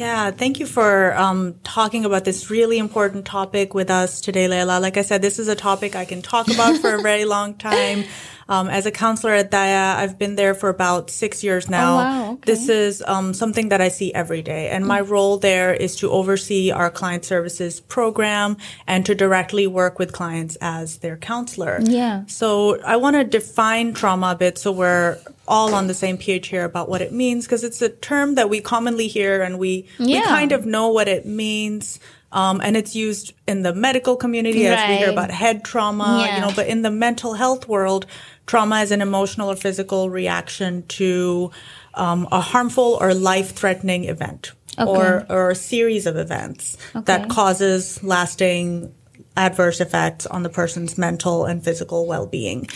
[0.00, 4.80] Yeah, thank you for um, talking about this really important topic with us today, Leila.
[4.80, 7.52] Like I said, this is a topic I can talk about for a very long
[7.52, 8.04] time.
[8.48, 11.92] Um, as a counselor at Daya, I've been there for about six years now.
[11.92, 12.32] Oh, wow.
[12.32, 12.40] Okay.
[12.46, 14.70] This is um, something that I see every day.
[14.70, 18.56] And my role there is to oversee our client services program
[18.86, 21.78] and to directly work with clients as their counselor.
[21.82, 22.24] Yeah.
[22.26, 25.18] So I want to define trauma a bit so we're
[25.50, 28.48] all on the same page here about what it means because it's a term that
[28.48, 31.98] we commonly hear and we, we kind of know what it means.
[32.32, 36.34] Um, and it's used in the medical community as we hear about head trauma, Yeah.
[36.36, 38.06] you know, but in the mental health world,
[38.46, 41.50] trauma is an emotional or physical reaction to
[41.94, 47.04] um, a harmful or life-threatening event or, or a series of events Okay.
[47.06, 48.94] that causes lasting
[49.36, 52.68] adverse effects on the person's mental and physical well-being.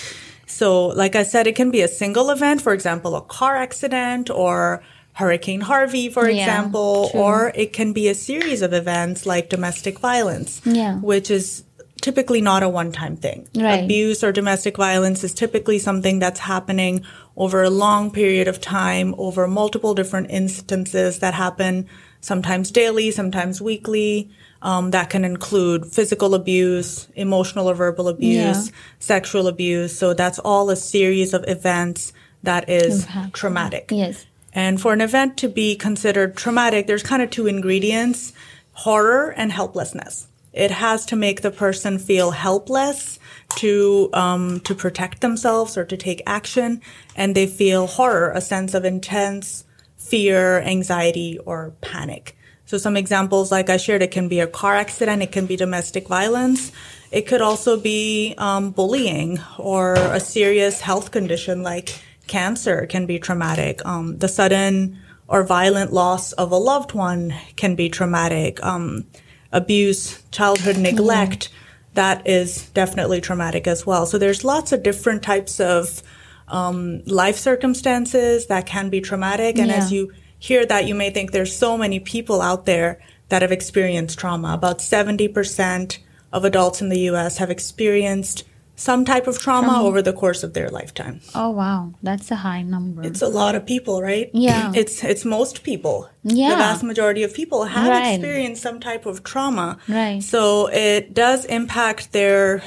[0.47, 4.31] So, like I said, it can be a single event, for example, a car accident
[4.31, 4.83] or
[5.15, 7.21] Hurricane Harvey, for Yeah, example, true.
[7.21, 10.97] or it can be a series of events like domestic violence, Yeah.
[10.97, 11.63] which is
[12.03, 13.47] typically not a one-time thing.
[13.55, 13.85] Right.
[13.85, 17.03] Abuse or domestic violence is typically something that's happening
[17.37, 21.87] over a long period of time, over multiple different instances that happen
[22.21, 24.31] sometimes daily, sometimes weekly.
[24.65, 28.73] Um, that can include physical abuse, emotional or verbal abuse, Yeah.
[28.99, 29.95] sexual abuse.
[29.97, 33.33] So that's all a series of events that is Impactful.
[33.35, 33.85] traumatic.
[33.93, 34.25] Yes.
[34.55, 38.33] And for an event to be considered traumatic, there's kind of two ingredients
[38.73, 40.27] horror and helplessness.
[40.55, 43.19] It has to make the person feel helpless
[43.57, 46.81] to um, to protect themselves or to take action,
[47.17, 49.65] and they feel horror, a sense of intense
[49.99, 52.35] fear, anxiety, or panic.
[52.75, 55.55] So some examples, like I shared, it can be a car accident, it can be
[55.55, 56.73] domestic violence,
[57.13, 63.21] it could also be um, bullying or a serious health condition like cancer can be
[63.21, 63.81] traumatic.
[63.87, 64.99] Um, the sudden
[65.29, 68.61] or violent loss of a loved one can be traumatic.
[68.65, 69.05] Um,
[69.53, 71.51] abuse, childhood neglect,
[71.93, 74.05] that is definitely traumatic as well.
[74.05, 76.03] So there's lots of different types of
[76.49, 79.61] um, life circumstances that can be traumatic.
[79.61, 80.13] And as you
[80.49, 82.91] hear that, you may think there's so many people out there
[83.31, 84.53] that have experienced trauma.
[84.53, 85.99] About 70%
[86.33, 88.45] of adults in the US have experienced
[88.77, 91.21] some type of trauma over the course of their lifetime.
[91.35, 93.01] Oh wow, that's a high number.
[93.09, 94.29] It's a lot of people, right?
[94.35, 94.73] Yeah.
[94.81, 95.97] It's it's most people.
[96.25, 96.51] Yeah.
[96.51, 98.15] The vast majority of people have Right.
[98.15, 99.69] experienced some type of trauma.
[99.89, 100.21] Right.
[100.33, 102.63] So it does impact their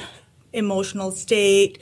[0.52, 1.72] emotional state,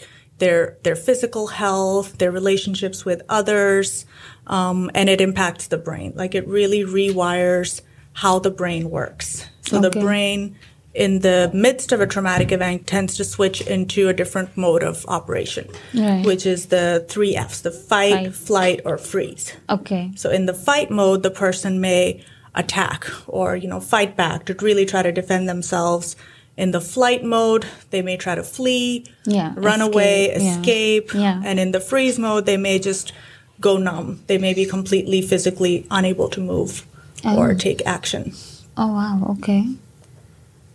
[0.42, 4.06] their their physical health, their relationships with others,
[4.46, 6.12] um, and it impacts the brain.
[6.14, 9.46] Like it really rewires how the brain works.
[9.62, 10.56] So the brain
[10.94, 15.04] in the midst of a traumatic event tends to switch into a different mode of
[15.08, 16.24] operation, Right.
[16.24, 18.34] which is the three F's, the fight, Fight.
[18.34, 19.52] flight, or freeze.
[19.68, 20.12] okay.
[20.16, 22.24] So in the fight mode, the person may
[22.54, 26.16] attack or, you know, fight back to really try to defend themselves.
[26.56, 31.12] In the flight mode, they may try to flee, Yeah, run escape, away, escape.
[31.12, 31.42] Yeah.
[31.44, 33.12] And in the freeze mode, they may just
[33.60, 34.20] go numb.
[34.26, 36.86] They may be completely physically unable to move
[37.24, 37.54] or Oh.
[37.54, 38.32] take action.
[38.76, 39.36] Oh wow.
[39.38, 39.66] Okay.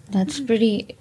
[0.09, 0.96] That's pretty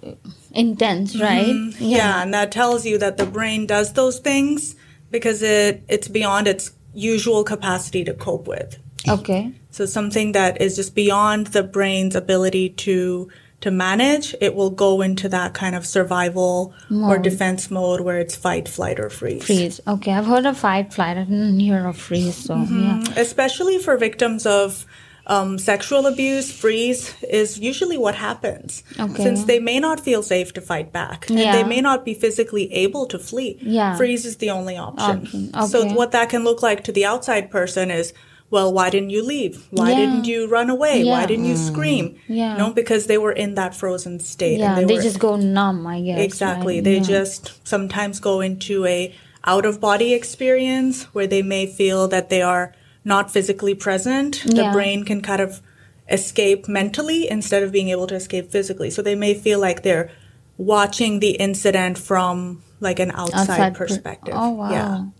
[0.52, 1.46] intense, right?
[1.46, 1.84] Mm-hmm.
[1.84, 2.22] Yeah.
[2.22, 4.76] and that tells you that the brain does those things
[5.10, 8.78] because it it's beyond its usual capacity to cope with.
[9.08, 9.52] Okay.
[9.70, 13.28] So something that is just beyond the brain's ability to
[13.60, 18.34] to manage, it will go into that kind of survival or defense mode where it's
[18.34, 19.44] fight, flight, or freeze.
[19.44, 19.80] Freeze.
[19.86, 21.16] Okay, I've heard of fight, flight.
[21.18, 22.36] I didn't hear of freeze.
[22.36, 22.82] So Mm-hmm.
[22.82, 23.20] yeah.
[23.20, 24.86] Especially for victims of
[25.26, 28.82] um, sexual abuse, freeze is usually what happens.
[28.98, 29.22] Okay.
[29.22, 32.72] Since they may not feel safe to fight back, and they may not be physically
[32.72, 33.58] able to flee.
[33.60, 33.96] Yeah.
[33.96, 35.50] Freeze is the only option.
[35.54, 38.12] Option, So what that can look like to the outside person is,
[38.50, 39.66] well, why didn't you leave?
[39.70, 39.96] Why Yeah.
[39.96, 41.04] didn't you run away?
[41.04, 41.66] Why didn't you mm.
[41.70, 42.16] scream?
[42.26, 42.52] Yeah.
[42.52, 44.58] You know, because they were in that frozen state.
[44.58, 46.18] Yeah, and they, were, just go numb, I guess.
[46.20, 46.76] Exactly.
[46.76, 46.84] right?
[46.84, 47.02] They Yeah.
[47.18, 52.42] just sometimes go into a out of body experience where they may feel that they
[52.42, 52.74] are
[53.04, 54.42] not physically present.
[54.44, 55.62] The brain can kind of
[56.10, 58.90] escape mentally instead of being able to escape physically.
[58.90, 60.10] So they may feel like they're
[60.58, 64.34] watching the incident from like an outside, Outside per- perspective.
[64.36, 65.12] Oh wow.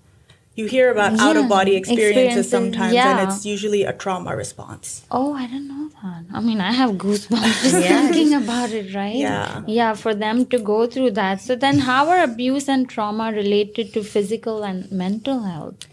[0.60, 0.64] Yeah.
[0.64, 3.18] You hear about out of body experiences experiences, sometimes yeah.
[3.18, 5.04] and it's usually a trauma response.
[5.10, 6.24] Oh, I didn't know that.
[6.32, 9.14] I mean, I have goosebumps just thinking about it, right?
[9.14, 9.62] Yeah.
[9.66, 11.40] Yeah, for them to go through that.
[11.40, 15.86] So then, how are abuse and trauma related to physical and mental health?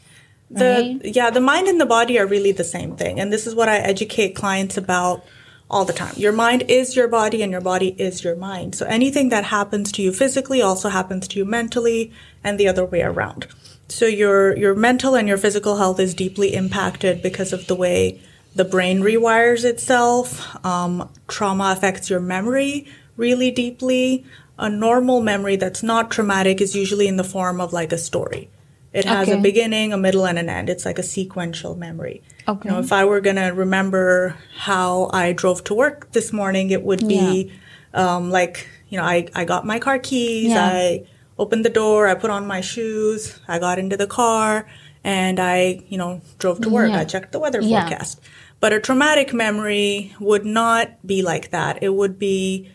[0.49, 1.15] The Right.
[1.15, 3.67] yeah, the mind and the body are really the same thing, and this is what
[3.67, 5.25] I educate clients about
[5.69, 6.13] all the time.
[6.17, 8.75] Your mind is your body, and your body is your mind.
[8.75, 12.11] So anything that happens to you physically also happens to you mentally,
[12.43, 13.47] and the other way around.
[13.89, 18.21] So your your mental and your physical health is deeply impacted because of the way
[18.55, 20.65] the brain rewires itself.
[20.65, 24.25] Um, trauma affects your memory really deeply.
[24.59, 28.49] A normal memory that's not traumatic is usually in the form of like a story.
[28.93, 29.37] It has Okay.
[29.37, 30.69] a beginning, a middle, and an end.
[30.69, 32.21] It's like a sequential memory.
[32.47, 32.69] Okay.
[32.69, 36.83] You know, if I were gonna remember how I drove to work this morning, it
[36.83, 37.51] would be
[37.93, 40.65] um, like, you know, I, I got my car keys, Yeah.
[40.65, 41.03] I
[41.39, 44.67] opened the door, I put on my shoes, I got into the car,
[45.03, 46.89] and I, you know, drove to work.
[46.89, 46.99] Yeah.
[46.99, 47.81] I checked the weather Yeah.
[47.87, 48.19] forecast.
[48.59, 51.81] But a traumatic memory would not be like that.
[51.83, 52.71] It would be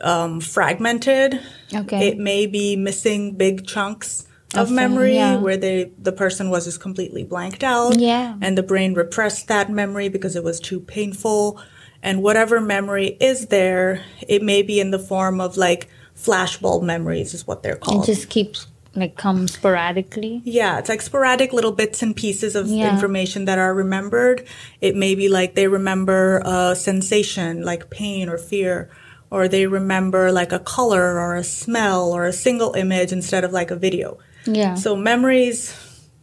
[0.00, 1.40] um, fragmented.
[1.74, 2.08] Okay.
[2.08, 4.26] It may be missing big chunks
[4.56, 5.36] of memory yeah.
[5.36, 8.36] where they the person was just completely blanked out Yeah.
[8.40, 11.60] and the brain repressed that memory because it was too painful
[12.02, 17.34] and whatever memory is there it may be in the form of like flashbulb memories
[17.34, 18.66] is what they're It called just keeps
[18.96, 20.40] like come sporadically.
[20.44, 22.92] yeah, it's like sporadic little bits and pieces of Yeah.
[22.92, 24.46] information that are remembered.
[24.80, 28.88] It may be like they remember a sensation like pain or fear,
[29.32, 33.50] or they remember like a color or a smell or a single image instead of
[33.50, 34.16] like a video.
[34.46, 34.74] Yeah.
[34.74, 35.74] So memories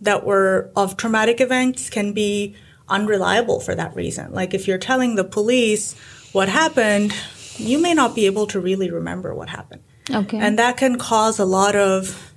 [0.02, 2.56] that were of traumatic events can be
[2.90, 4.34] unreliable for that reason.
[4.34, 5.96] Like if you're telling the police
[6.34, 7.14] what happened,
[7.58, 9.84] you may not be able to really remember what happened.
[10.10, 10.38] okay.
[10.40, 12.34] And that can cause a lot of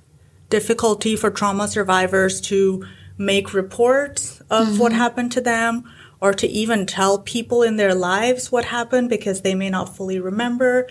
[0.49, 2.85] difficulty for trauma survivors to
[3.17, 5.83] make reports of what happened to them
[6.21, 10.19] or to even tell people in their lives what happened because they may not fully
[10.19, 10.87] remember.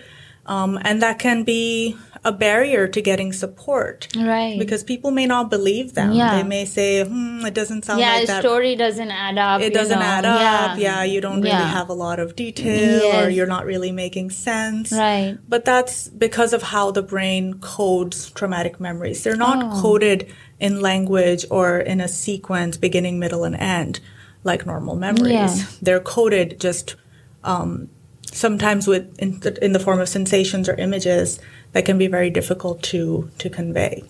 [0.47, 1.97] Um, and that can be
[2.27, 4.09] a barrier to getting support.
[4.17, 4.59] Right.
[4.59, 6.13] Because people may not believe them.
[6.13, 6.37] Yeah.
[6.37, 8.41] They may say, hmm, it doesn't sound yeah, like the that.
[8.43, 9.61] story doesn't add up.
[9.61, 10.05] It doesn't know.
[10.05, 10.79] add up.
[10.79, 11.05] Yeah.
[11.05, 11.69] you don't really Yeah.
[11.69, 14.91] have a lot of detail or you're not really making sense.
[14.91, 15.37] Right.
[15.49, 19.23] But that's because of how the brain codes traumatic memories.
[19.23, 19.83] They're not Oh.
[19.83, 20.27] coded
[20.59, 24.01] in language or in a sequence, beginning, middle, and end,
[24.45, 25.31] like normal memories.
[25.59, 25.65] Yeah.
[25.83, 26.97] They're coded just
[27.43, 27.91] um,
[28.33, 31.39] sometimes with in in the form of sensations or images
[31.75, 34.03] that can be very difficult to to convey.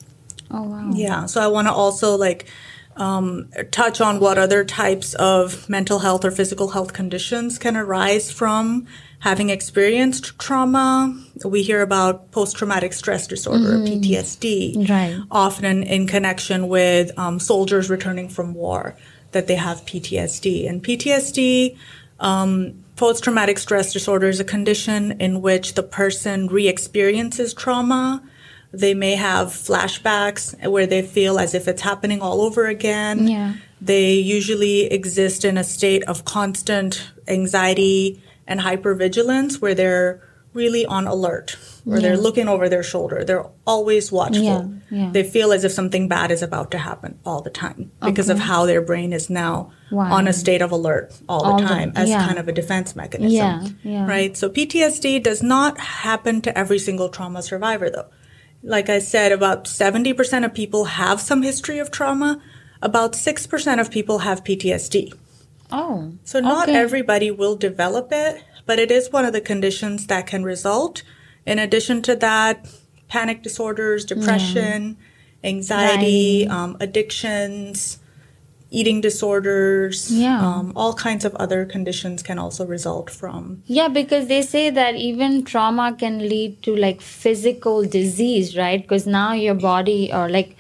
[0.51, 0.91] Oh wow.
[0.95, 1.27] Yeah.
[1.27, 2.47] So I want to also like
[2.97, 8.31] um, touch on what other types of mental health or physical health conditions can arise
[8.31, 8.87] from
[9.19, 11.19] having experienced trauma.
[11.45, 15.19] We hear about post traumatic stress disorder, PTSD, Right.
[15.31, 18.95] often in connection with um, soldiers returning from war,
[19.33, 20.69] that they have PTSD.
[20.69, 21.77] And PTSD,
[22.21, 28.23] um, post traumatic stress disorder, is a condition in which the person re experiences trauma.
[28.73, 33.29] They may have flashbacks where they feel as if it's happening all over again.
[33.29, 33.55] Yeah.
[33.81, 40.24] They usually exist in a state of constant anxiety and hypervigilance where they're
[40.55, 43.25] really on alert, where they're looking over their shoulder.
[43.25, 44.43] They're always watchful.
[44.45, 45.11] Yeah, yeah.
[45.13, 48.39] They feel as if something bad is about to happen all the time because of
[48.39, 50.13] how their brain is now Wow.
[50.15, 52.27] on a state of alert all the All the- time as yeah.
[52.27, 53.33] kind of a defense mechanism.
[53.37, 54.07] Yeah, yeah.
[54.07, 54.37] Right?
[54.37, 58.07] So PTSD does not happen to every single trauma survivor though.
[58.63, 62.41] Like I said, about 70% of people have some history of trauma.
[62.81, 65.13] About 6% of people have PTSD.
[65.71, 66.13] Oh.
[66.25, 66.77] So not okay.
[66.79, 71.03] everybody will develop it, but it is one of the conditions that can result.
[71.47, 72.67] In addition to that,
[73.09, 74.97] panic disorders, depression,
[75.43, 77.99] anxiety, um, addictions,
[78.71, 80.41] eating disorders, Yeah.
[80.41, 83.63] um, all kinds of other conditions can also result from.
[83.67, 88.81] Yeah, because they say that even trauma can lead to like physical disease, right?
[88.83, 90.57] Because now your body or like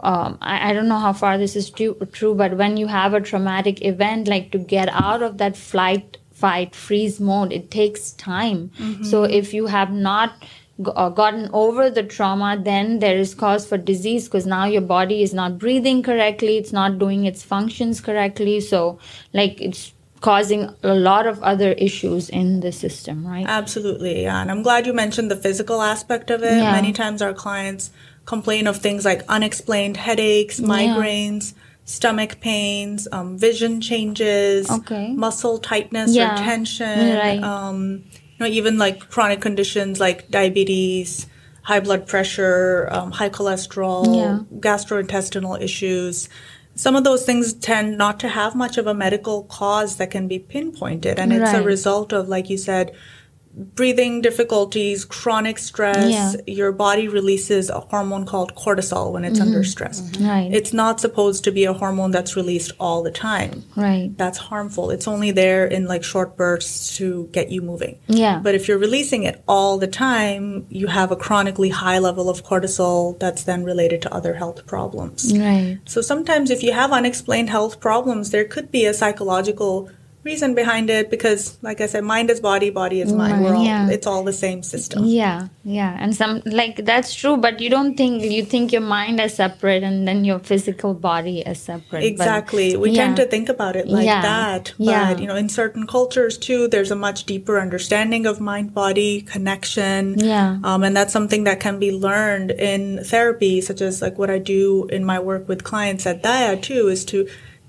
[0.00, 3.14] um, I, I don't know how far this is true, true, but when you have
[3.14, 8.12] a traumatic event, like to get out of that flight, fight, freeze mode, it takes
[8.12, 8.70] time.
[9.02, 13.66] So if you have not g- uh, gotten over the trauma, then there is cause
[13.66, 18.00] for disease because now your body is not breathing correctly, it's not doing its functions
[18.00, 18.60] correctly.
[18.60, 18.98] So,
[19.32, 23.46] like, it's causing a lot of other issues in the system, right?
[23.48, 24.40] Absolutely, yeah.
[24.42, 26.58] And I'm glad you mentioned the physical aspect of it.
[26.58, 26.72] Yeah.
[26.72, 27.90] Many times our clients
[28.24, 31.54] complain of things like unexplained headaches, migraines,
[31.88, 35.14] stomach pains, um, vision changes, Okay.
[35.16, 36.34] muscle tightness Yeah.
[36.34, 37.42] or tension, Right.
[37.42, 41.26] um, you know, even like chronic conditions like diabetes,
[41.62, 44.38] high blood pressure, um, high cholesterol, Yeah.
[44.60, 46.28] gastrointestinal issues.
[46.74, 50.28] Some of those things tend not to have much of a medical cause that can
[50.28, 52.92] be pinpointed, and it's a result of, like you said,
[53.58, 56.10] breathing difficulties, chronic stress.
[56.10, 56.32] Yeah.
[56.46, 59.64] Your body releases a hormone called cortisol when it's under mm-hmm.
[59.64, 60.00] stress.
[60.00, 60.26] Mm-hmm.
[60.26, 60.52] Right.
[60.52, 63.64] It's not supposed to be a hormone that's released all the time.
[63.76, 64.16] right.
[64.16, 64.90] That's harmful.
[64.90, 67.98] It's only there in like short bursts to get you moving.
[68.06, 68.40] Yeah.
[68.40, 72.44] But if you're releasing it all the time, you have a chronically high level of
[72.44, 75.36] cortisol that's then related to other health problems.
[75.36, 75.78] Right.
[75.84, 79.90] So sometimes if you have unexplained health problems, there could be a psychological
[80.28, 83.88] reason behind it because like i said mind is body body is mind all yeah.
[83.96, 87.94] it's all the same system Yeah, yeah, and some like that's true, but you don't
[88.00, 92.00] think you think your mind is separate and then your physical body is separate.
[92.02, 92.66] but- Exactly.
[92.84, 93.00] we yeah.
[93.02, 94.22] tend to think about it like Yeah.
[94.22, 94.72] that.
[94.78, 95.18] But, Yeah.
[95.22, 100.00] you know, in certain cultures too, there's a much deeper understanding of mind body connection.
[100.18, 100.58] Yeah.
[100.68, 102.82] Um, and that's something that can be learned in
[103.12, 106.82] therapy, such as like what I do in my work with clients at Daya too,
[106.88, 107.26] is to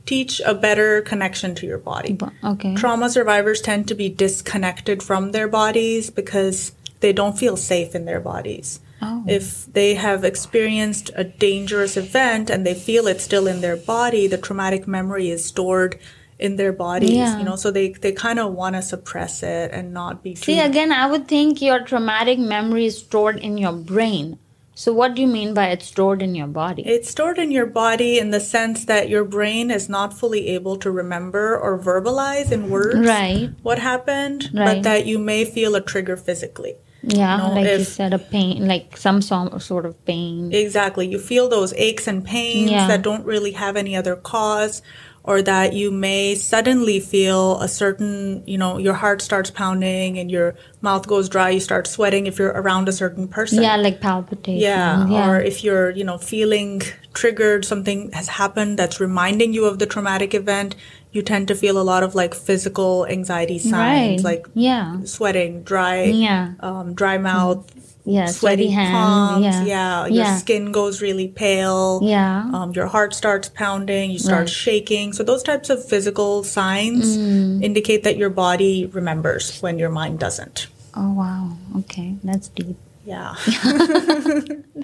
[0.10, 2.18] teach a better connection to your body.
[2.44, 2.74] Okay.
[2.76, 8.06] Trauma survivors tend to be disconnected from their bodies because they don't feel safe in
[8.06, 8.80] their bodies.
[9.02, 9.24] Oh.
[9.28, 14.28] If they have experienced a dangerous event and they feel it still in their body,
[14.28, 16.00] the traumatic memory is stored
[16.40, 17.38] in their bodies, Yeah.
[17.38, 20.42] you know, so they, they kind of want to suppress it and not be too
[20.52, 24.40] See, again, I would think your traumatic memory is stored in your brain.
[24.76, 26.84] So, what do you mean by it's stored in your body?
[26.86, 30.78] It's stored in your body in the sense that your brain is not fully able
[30.78, 33.50] to remember or verbalize in words Right.
[33.62, 34.66] what happened, Right.
[34.76, 36.76] but that you may feel a trigger physically.
[37.02, 40.52] yeah, know, like you said, a pain, like some so- sort of pain.
[40.54, 41.08] Exactly.
[41.08, 42.88] You feel those aches and pains Yeah.
[42.88, 44.82] that don't really have any other cause,
[45.30, 50.32] or that you may suddenly feel a certain, you know, your heart starts pounding and
[50.32, 53.62] your mouth goes dry, you start sweating if you're around a certain person.
[53.62, 54.60] yeah, like palpitation.
[54.60, 55.30] Yeah, yeah.
[55.30, 56.82] or if you're, you know, feeling
[57.14, 60.76] triggered, something has happened that's reminding you of the traumatic event,
[61.12, 64.32] you tend to feel a lot of like physical anxiety signs, right.
[64.32, 67.70] like yeah, sweating, dry, yeah, um, dry mouth,
[68.06, 69.44] yeah, sweaty palms.
[69.44, 72.00] yeah, Yeah, your yeah, skin goes really pale.
[72.04, 72.50] yeah.
[72.54, 74.10] Um, your heart starts pounding.
[74.12, 74.50] You start Right.
[74.50, 75.14] shaking.
[75.14, 77.64] So those types of physical signs Mm.
[77.64, 80.68] indicate that your body remembers when your mind doesn't.
[80.96, 81.52] Oh wow.
[81.80, 82.78] Okay, that's deep.
[83.06, 83.34] Yeah,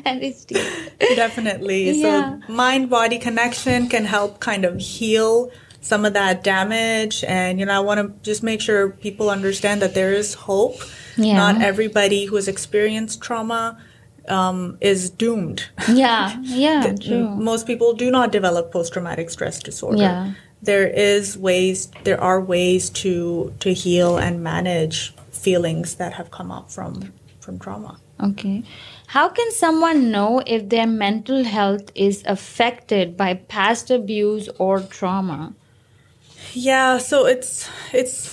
[0.04, 0.64] That is deep.
[1.16, 1.92] definitely.
[1.92, 2.40] Yeah.
[2.48, 7.24] So mind body connection can help kind of heal some of that damage.
[7.28, 10.78] And you know, I want to just make sure people understand that there is hope.
[11.18, 11.38] Yeah.
[11.38, 13.78] Not everybody who has experienced trauma
[14.28, 15.66] um, is doomed.
[15.88, 17.30] Yeah, yeah, true.
[17.30, 20.32] most people do not develop post-traumatic stress disorder Yeah.
[20.64, 26.52] there is ways there are ways to to heal and manage feelings that have come
[26.52, 28.64] up from from trauma Okay.
[29.08, 35.54] How can someone know if their mental health is affected by past abuse or trauma?
[36.54, 38.28] yeah so it's it's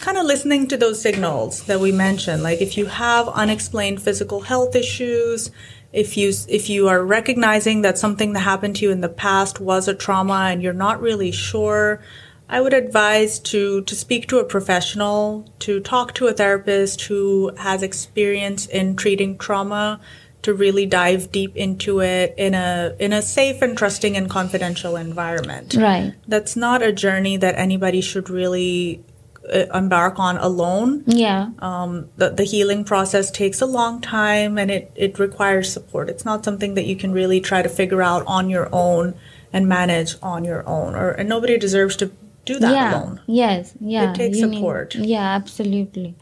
[0.00, 4.40] kind of listening to those signals that we mentioned like if you have unexplained physical
[4.42, 5.50] health issues
[5.92, 9.60] if you if you are recognizing that something that happened to you in the past
[9.60, 12.00] was a trauma and you're not really sure
[12.48, 17.52] I would advise to to speak to a professional, to talk to a therapist who
[17.58, 20.00] has experience in treating trauma,
[20.42, 24.96] to really dive deep into it in a in a safe and trusting and confidential
[24.96, 25.74] environment.
[25.74, 26.14] Right.
[26.26, 29.04] That's not a journey that anybody should really
[29.48, 31.04] embark on alone.
[31.06, 31.50] Yeah.
[31.58, 36.08] Um, the, the healing process takes a long time and it, it requires support.
[36.08, 39.14] It's not something that you can really try to figure out on your own
[39.52, 40.94] and manage on your own.
[40.94, 42.10] Or and nobody deserves to
[42.44, 42.94] do that yeah.
[42.94, 43.20] alone.
[43.26, 43.74] Yes.
[43.80, 44.10] Yeah.
[44.10, 44.94] It takes you need- support.
[44.94, 46.14] yeah, absolutely.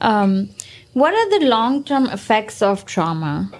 [0.00, 0.50] Um,
[0.92, 3.50] what are the long term effects of trauma?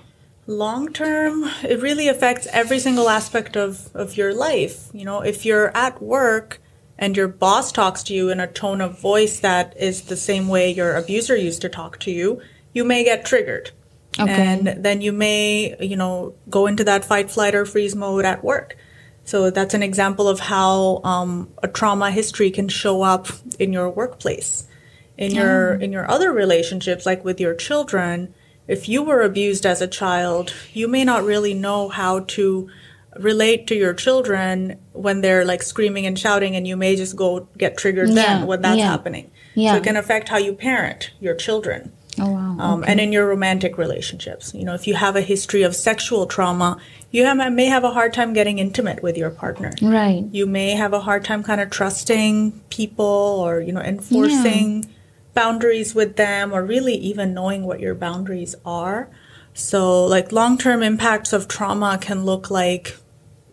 [0.47, 4.89] Long term, it really affects every single aspect of, of your life.
[4.93, 6.61] You know, if you're at work
[6.99, 10.49] and your boss talks to you in a tone of voice that is the same
[10.49, 12.41] way your abuser used to talk to you,
[12.73, 13.71] you may get triggered.
[14.19, 14.31] Okay.
[14.31, 18.45] And then you may, you know, go into that fight, flight, or freeze mode at
[18.45, 18.77] work.
[19.25, 23.89] So that's an example of how um, a trauma history can show up in your
[23.91, 24.69] workplace,
[25.17, 28.35] in your in your other relationships, like with your children.
[28.69, 32.71] If you were abused as a child, you may not really know how to
[33.19, 37.49] relate to your children when they're like screaming and shouting, and you may just go
[37.59, 38.87] get triggered Yeah, then when that's yeah.
[38.91, 39.31] happening.
[39.55, 39.73] Yeah.
[39.73, 42.57] So it can affect how you parent your children Oh, wow.
[42.59, 44.53] um, and in your romantic relationships.
[44.55, 46.79] You know, if you have a history of sexual trauma,
[47.11, 49.73] you have, may have a hard time getting intimate with your partner.
[49.83, 50.25] right.
[50.33, 54.87] You may have a hard time kind of trusting people or, you know, enforcing
[55.35, 59.09] boundaries with them or really even knowing what your boundaries are.
[59.53, 62.97] So, like, long term impacts of trauma can look like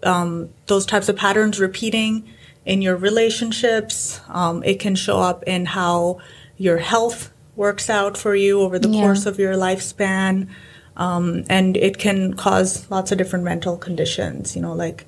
[0.03, 2.27] um, those types of patterns repeating
[2.65, 4.21] in your relationships.
[4.29, 6.19] Um, it can show up in how
[6.57, 9.01] your health works out for you over the Yeah.
[9.01, 10.47] course of your lifespan.
[10.97, 15.05] Um, and it can cause lots of different mental conditions, you know, like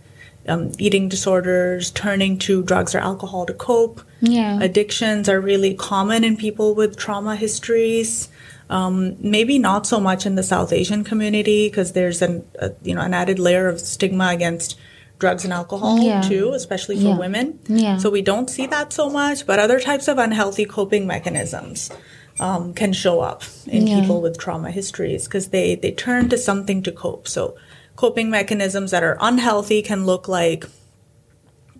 [0.48, 4.02] um, eating disorders, turning to drugs or alcohol to cope.
[4.22, 4.60] Yeah.
[4.62, 8.30] Addictions are really common in people with trauma histories.
[8.78, 12.34] Um, maybe not so much in the South Asian community because there's an
[12.66, 14.70] a, you know an added layer of stigma against
[15.20, 16.22] drugs and alcohol Yeah.
[16.22, 17.18] too, especially for Yeah.
[17.26, 17.46] women.
[17.68, 17.98] Yeah.
[18.02, 21.92] So we don't see that so much, but other types of unhealthy coping mechanisms
[22.40, 24.00] um, can show up in Yeah.
[24.00, 27.28] people with trauma histories because they they turn to something to cope.
[27.28, 27.44] So
[27.96, 30.66] coping mechanisms that are unhealthy can look like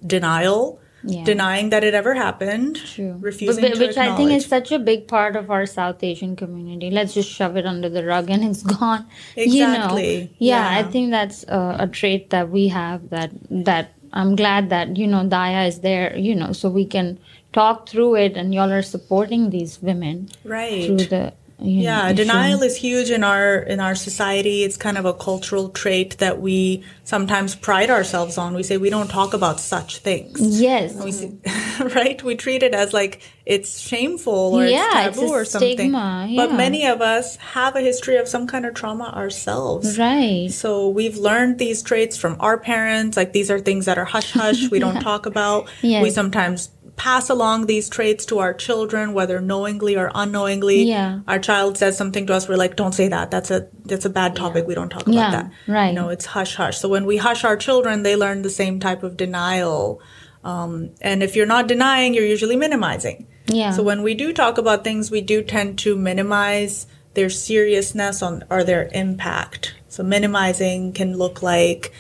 [0.06, 1.24] denial, Yeah.
[1.26, 3.18] denying that it ever happened, True.
[3.20, 6.36] refusing But- to which I think is such a big part of our South Asian
[6.36, 6.90] community.
[6.92, 9.06] Let's just shove it under the rug and it's gone.
[9.36, 10.20] You Exactly.
[10.22, 10.28] know?
[10.40, 14.96] Yeah, I think that's a, a trait that we have that that I'm glad that
[14.96, 16.16] you know Daya is there.
[16.18, 17.20] You know, so we can
[17.52, 20.86] talk through it, and y'all are supporting these women right.
[20.86, 21.34] through the.
[21.60, 24.64] You Yeah, denial is huge in our in our society.
[24.64, 28.54] It's kind of a cultural trait that we sometimes pride ourselves on.
[28.54, 30.60] We say we don't talk about such things.
[30.62, 30.94] Yes.
[30.96, 31.32] We see,
[31.96, 32.22] right?
[32.24, 35.74] We treat it as like it's shameful or Yeah, it's it's taboo a or something.
[35.78, 39.98] stigma, But many of us have a history of some kind of trauma ourselves.
[39.98, 40.50] Right.
[40.52, 43.16] So we've learned these traits from our parents.
[43.16, 44.70] Like these are things that are hush hush.
[44.70, 45.70] We don't talk about.
[45.82, 46.04] Yes.
[46.04, 50.84] We sometimes pass along these traits to our children, whether knowingly or unknowingly.
[50.84, 51.22] Yeah.
[51.28, 53.32] Our child says something to us, we're like, don't say that.
[53.32, 54.68] That's a that's a bad topic.
[54.68, 55.52] We don't talk about Yeah, that.
[55.68, 55.88] right.
[55.88, 56.78] You know, it's hush hush.
[56.78, 60.02] So when we hush our children, they learn the same type of denial.
[60.44, 63.28] Um, and if you're not denying, you're usually minimizing.
[63.48, 63.72] Yeah.
[63.72, 68.44] So when we do talk about things, we do tend to minimize their seriousness on
[68.50, 69.76] or their impact.
[69.88, 71.94] So minimizing can look like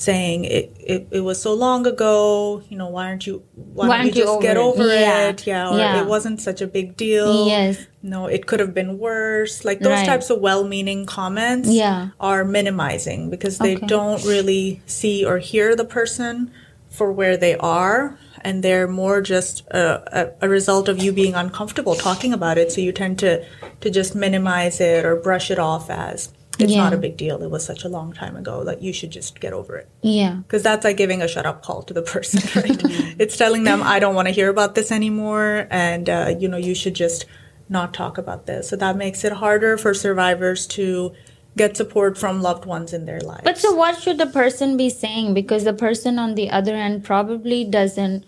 [0.00, 3.96] saying it, it, it was so long ago, you know, why aren't you why, Why
[3.98, 4.60] don't you just over get it?
[4.60, 5.28] over Yeah.
[5.28, 5.46] it?
[5.46, 6.00] Yeah, or Yeah.
[6.00, 7.46] it wasn't such a big deal.
[7.46, 7.86] Yes.
[8.02, 9.62] No, it could have been worse.
[9.64, 10.06] Like those Right.
[10.06, 12.08] types of well-meaning comments Yeah.
[12.18, 13.86] are minimizing because they Okay.
[13.86, 16.50] don't really see or hear the person
[16.88, 19.84] for where they are and they're more just a,
[20.20, 23.44] a, a result of you being uncomfortable talking about it so you tend to
[23.82, 26.30] to just minimize it or brush it off as
[26.62, 26.84] it's Yeah.
[26.84, 29.40] not a big deal it was such a long time ago that you should just
[29.40, 30.34] get over it Yeah.
[30.46, 32.80] because that's like giving a shut up call to the person right
[33.18, 36.56] it's telling them i don't want to hear about this anymore and uh, you know
[36.56, 37.24] you should just
[37.68, 41.12] not talk about this so that makes it harder for survivors to
[41.56, 44.88] get support from loved ones in their lives But so, what should the person be
[44.88, 45.34] saying?
[45.34, 48.24] Because the person on the other end probably doesn't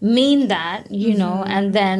[0.00, 1.50] mean that, you know, Mm-hmm.
[1.56, 1.98] and then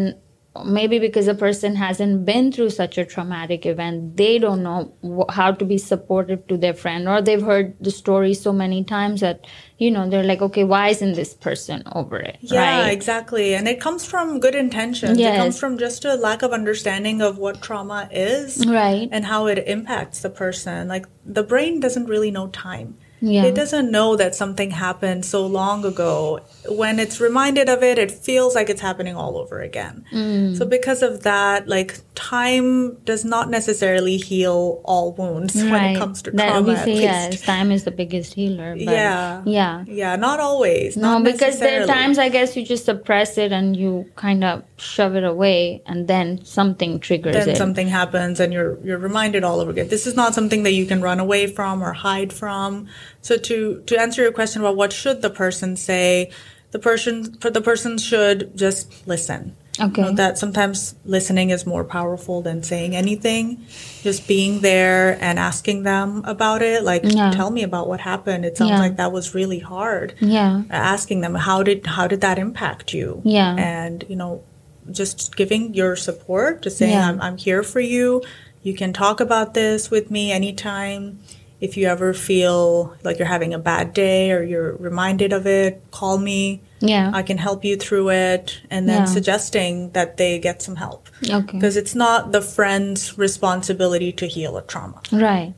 [0.64, 5.32] maybe because a person hasn't been through such a traumatic event, they don't know wh-
[5.32, 9.20] how to be supportive to their friend, or they've heard the story so many times
[9.20, 9.46] that,
[9.78, 12.38] you know, they're like, okay, why isn't this person over it?
[12.40, 12.92] Yeah, right?
[12.92, 13.54] exactly.
[13.54, 15.18] And it comes from good intentions.
[15.20, 19.08] It comes from just a lack of understanding of what trauma is Right.
[19.12, 20.88] and how it impacts the person.
[20.88, 22.98] Like the brain doesn't really know time.
[23.20, 23.44] Yeah.
[23.44, 26.40] It doesn't know that something happened so long ago.
[26.68, 30.04] When it's reminded of it, it feels like it's happening all over again.
[30.12, 30.56] Mm.
[30.56, 35.96] So because of that, like time does not necessarily heal all wounds when right.
[35.96, 36.68] it comes to that trauma.
[36.68, 38.74] we say yes, time is the biggest healer.
[38.74, 39.42] But Yeah.
[39.44, 39.84] Yeah.
[39.86, 40.96] Yeah, not always.
[40.96, 44.44] No, not because there are times I guess you just suppress it and you kind
[44.44, 47.40] of shove it away, and then something triggers it.
[47.40, 47.56] then it.
[47.58, 49.88] something happens and you're you're reminded all over again.
[49.88, 52.88] This is not something that you can run away from or hide from.
[53.22, 56.30] So to to answer your question about what should the person say,
[56.70, 59.56] the person for the person should just listen.
[59.78, 60.02] Okay.
[60.02, 63.64] You know, that sometimes listening is more powerful than saying anything.
[64.02, 67.30] Just being there and asking them about it, like Yeah.
[67.30, 68.44] tell me about what happened.
[68.44, 68.78] It sounds Yeah.
[68.80, 70.62] like that was really hard yeah.
[70.70, 73.54] asking them how did how did that impact you Yeah.
[73.56, 74.42] and you know
[74.90, 77.08] just giving your support just saying Yeah.
[77.08, 78.22] I'm, I'm here for you
[78.62, 81.20] you can talk about this with me anytime
[81.60, 85.82] if you ever feel like you're having a bad day or you're reminded of it
[85.90, 87.10] call me Yeah.
[87.14, 89.04] i can help you through it and then Yeah.
[89.18, 91.52] suggesting that they get some help okay.
[91.58, 95.52] because it's not the friend's responsibility to heal a trauma Right.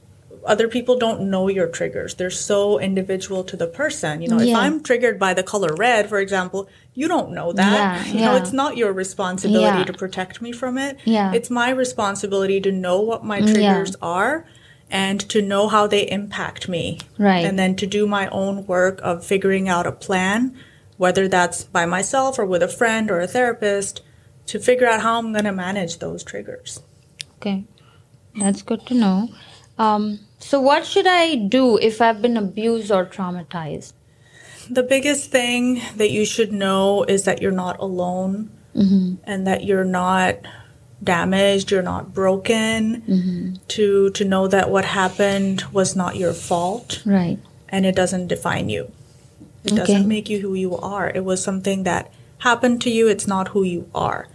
[0.45, 2.15] other people don't know your triggers.
[2.15, 4.21] They're so individual to the person.
[4.23, 7.79] You know, if I'm triggered by the color red, for example, you don't know that.
[8.07, 9.85] Yeah, you know, it's not your responsibility Yeah.
[9.91, 10.99] to protect me from it.
[11.05, 11.31] Yeah.
[11.33, 14.45] It's my responsibility to know what my mm, triggers are
[14.93, 17.01] and to know how they impact me.
[17.19, 17.45] Right.
[17.45, 20.55] And then to do my own work of figuring out a plan,
[20.99, 24.03] whether that's by myself or with a friend or a therapist,
[24.47, 26.83] to figure out how I'm going to manage those triggers.
[27.39, 27.65] Okay.
[28.37, 29.29] That's good to know.
[29.79, 33.95] Um, so, what should I do if I've been abused or traumatized?
[34.69, 38.51] The biggest thing that you should know is that you're not alone
[39.25, 40.37] and that you're not
[41.03, 43.03] damaged, you're not broken.
[43.03, 43.55] Mm-hmm.
[43.69, 47.39] To to know that what happened was not your fault Right.
[47.69, 48.91] and it doesn't define you.
[49.65, 49.77] It Okay.
[49.81, 51.09] doesn't make you who you are.
[51.11, 54.29] It was something that happened to you, it's not who you are.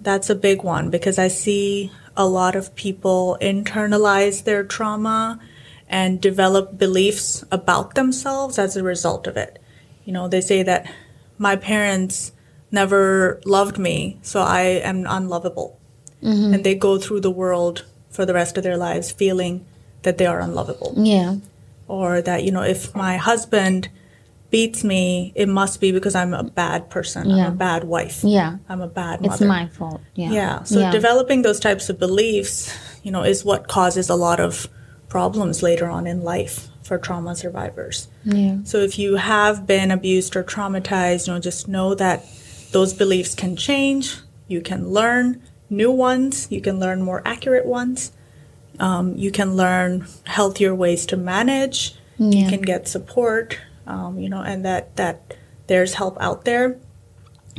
[0.00, 5.38] That's a big one because I see a lot of people internalize their trauma
[5.88, 9.58] and develop beliefs about themselves as a result of it.
[10.04, 10.90] You know, they say that
[11.38, 12.32] my parents
[12.72, 15.78] never loved me, so I am unlovable.
[16.22, 16.54] Mm-hmm.
[16.54, 19.66] And they go through the world for the rest of their lives feeling
[20.02, 20.94] that they are unlovable.
[20.96, 21.36] Yeah.
[21.88, 23.88] Or that, you know, if my husband
[24.50, 27.28] beats me, it must be because I'm a bad person.
[27.28, 27.46] Yeah.
[27.46, 28.20] I'm a bad wife.
[28.24, 28.58] Yeah.
[28.68, 29.34] I'm a bad mother.
[29.34, 30.00] It's my fault.
[30.14, 30.30] Yeah.
[30.30, 30.62] Yeah.
[30.62, 30.90] So yeah.
[30.90, 34.68] developing those types of beliefs, you know, is what causes a lot of
[35.08, 38.08] problems later on in life for trauma survivors.
[38.24, 38.58] Yeah.
[38.64, 42.24] So if you have been abused or traumatized, you know, just know that
[42.72, 44.16] those beliefs can change.
[44.48, 46.48] You can learn new ones.
[46.50, 48.12] You can learn more accurate ones.
[48.78, 51.94] Um, you can learn healthier ways to manage.
[52.18, 52.40] Yeah.
[52.40, 53.58] You can get support.
[53.86, 55.34] Um, you know, and that that
[55.66, 56.78] there's help out there.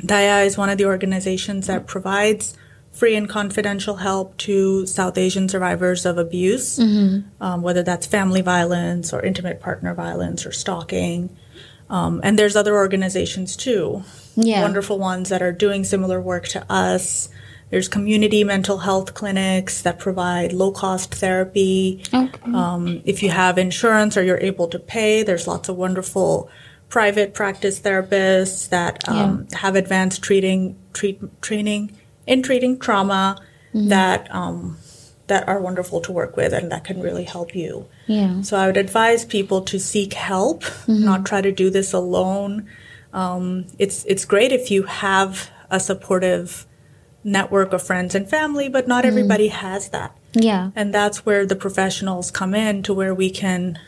[0.02, 2.56] Daya is one of the organizations that provides
[2.92, 7.28] free and confidential help to South Asian survivors of abuse, mm-hmm.
[7.42, 11.36] um, whether that's family violence or intimate partner violence or stalking.
[11.90, 14.04] Um, and there's other organizations too,
[14.36, 14.62] yeah.
[14.62, 17.30] wonderful ones that are doing similar work to us.
[17.70, 22.02] There's community mental health clinics that provide low cost therapy.
[22.14, 22.52] Okay.
[22.54, 26.50] Um, if you have insurance or you're able to pay, there's lots of wonderful
[26.90, 29.58] private practice therapists that um, yeah.
[29.60, 31.92] have advanced treating treat, training
[32.26, 33.42] in treating trauma
[33.74, 33.90] mm-hmm.
[33.90, 34.78] that um,
[35.28, 37.88] that are wonderful to work with and that can really help you.
[38.06, 38.42] Yeah.
[38.42, 41.04] So I would advise people to seek help, mm-hmm.
[41.04, 42.70] not try to do this alone.
[43.12, 46.66] Um, it's it's great if you have a supportive
[47.28, 49.08] network of friends and family, but not mm.
[49.08, 50.16] everybody has that.
[50.34, 50.72] Yeah.
[50.76, 53.80] And that's where the professionals come in to where we can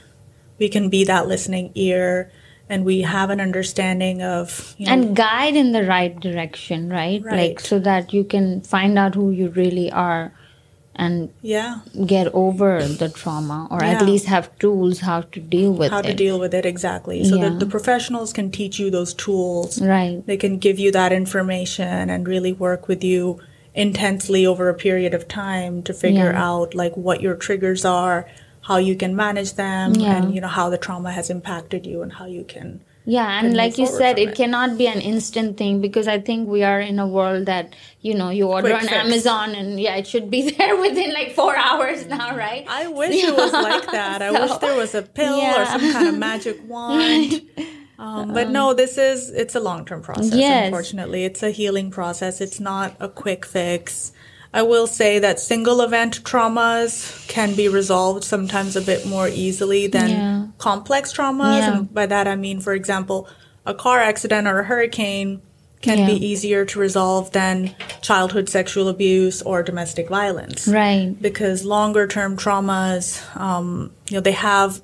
[0.59, 2.31] we can be that listening ear
[2.67, 7.23] and we have an understanding of you know, and guide in the right direction right?
[7.23, 10.33] right like so that you can find out who you really are
[10.99, 13.91] and yeah get over the trauma or yeah.
[13.91, 16.65] at least have tools how to deal with how it how to deal with it
[16.65, 17.47] exactly so yeah.
[17.47, 22.09] that the professionals can teach you those tools right they can give you that information
[22.09, 23.39] and really work with you
[23.73, 26.45] intensely over a period of time to figure yeah.
[26.49, 28.27] out like what your triggers are
[28.61, 32.11] how you can manage them and you know how the trauma has impacted you and
[32.13, 35.81] how you can yeah and like you said it, it, cannot be an instant thing
[35.81, 38.87] because i think we are in a world that you know you order Quick on
[38.87, 39.05] fix.
[39.05, 42.65] amazon and yeah it should be there within like four hours now right?
[42.67, 44.21] I wish it was like that.
[44.21, 45.61] I wish there was a pill yeah.
[45.61, 47.41] or some kind of magic wand.
[47.97, 50.65] Um, but no this is it's a long-term process yes.
[50.65, 51.25] unfortunately.
[51.25, 52.41] It's a healing process.
[52.41, 54.13] It's not a quick fix
[54.53, 59.87] I will say that single event traumas can be resolved sometimes a bit more easily
[59.87, 60.47] than yeah.
[60.57, 61.59] complex traumas.
[61.59, 61.77] Yeah.
[61.77, 63.27] And by that I mean, for example,
[63.65, 65.41] a car accident or a hurricane
[65.81, 66.05] can yeah.
[66.07, 70.67] be easier to resolve than childhood sexual abuse or domestic violence.
[70.67, 71.15] Right.
[71.21, 74.81] Because longer term traumas, um, you know, they have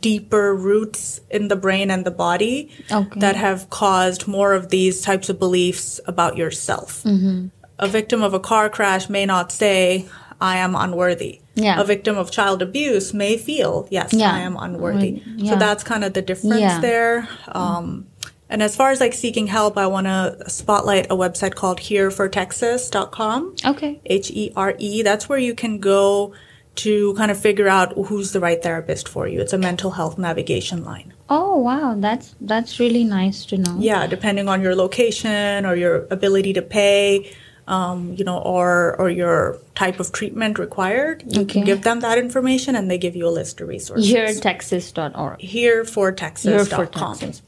[0.00, 3.20] deeper roots in the brain and the body okay.
[3.20, 7.04] that have caused more of these types of beliefs about yourself.
[7.04, 7.48] Mm-hmm
[7.84, 10.06] a victim of a car crash may not say,
[10.40, 11.40] I am unworthy.
[11.54, 11.80] Yeah.
[11.80, 14.32] A victim of child abuse may feel, yes, yeah.
[14.32, 15.22] I am unworthy.
[15.36, 15.52] Yeah.
[15.52, 17.28] So that's kind of the difference there.
[17.48, 18.06] Um,
[18.48, 23.56] and as far as like seeking help, I want to spotlight a website called herefortexas.com.
[23.64, 24.00] Okay.
[24.04, 25.02] H E R E.
[25.02, 26.34] That's where you can go
[26.76, 29.40] to kind of figure out who's the right therapist for you.
[29.40, 31.14] It's a mental health navigation line.
[31.30, 33.76] Oh wow, that's that's really nice to know.
[33.78, 37.32] Yeah, depending on your location or your ability to pay,
[37.66, 41.52] um, you know, or or your type of treatment required, you okay.
[41.52, 44.10] can give them that information and they give you a list of resources.
[44.10, 45.40] HereTexas.org.
[45.40, 46.50] Here for Texas.
[46.50, 47.42] Here for Texas.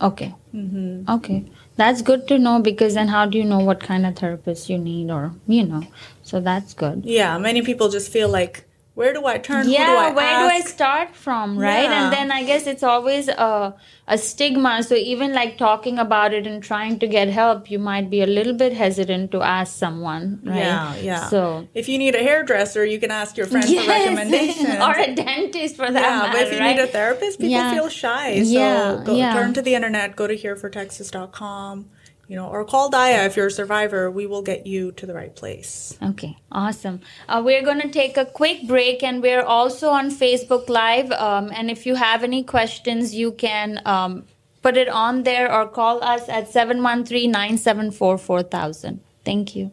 [0.00, 0.34] Okay.
[0.54, 1.10] Mm-hmm.
[1.10, 1.44] Okay.
[1.76, 4.78] That's good to know because then how do you know what kind of therapist you
[4.78, 5.86] need or, you know,
[6.22, 7.04] so that's good.
[7.04, 7.38] Yeah.
[7.38, 8.64] Many people just feel like
[9.00, 9.66] where do I turn?
[9.66, 10.40] Yeah, do I where ask?
[10.42, 11.84] do I start from, right?
[11.84, 12.04] Yeah.
[12.04, 13.74] And then I guess it's always a,
[14.06, 14.82] a stigma.
[14.82, 18.26] So even like talking about it and trying to get help, you might be a
[18.26, 20.58] little bit hesitant to ask someone, right?
[20.58, 21.28] Yeah, yeah.
[21.28, 23.86] So if you need a hairdresser, you can ask your friend yes.
[23.86, 26.02] for recommendations, or a dentist for that.
[26.02, 26.76] Yeah, matter, but if you right?
[26.76, 27.72] need a therapist, people yeah.
[27.72, 28.42] feel shy.
[28.42, 31.88] So yeah, go, turn to the internet, go to herefortexas.com
[32.30, 34.08] you know, or call Daya if you're a survivor.
[34.08, 35.98] We will get you to the right place.
[36.00, 37.00] Okay, awesome.
[37.28, 41.10] Uh, we're going to take a quick break and we're also on Facebook Live.
[41.10, 44.26] Um, and if you have any questions, you can um,
[44.62, 49.00] put it on there or call us at 713 974 4000.
[49.24, 49.72] Thank you.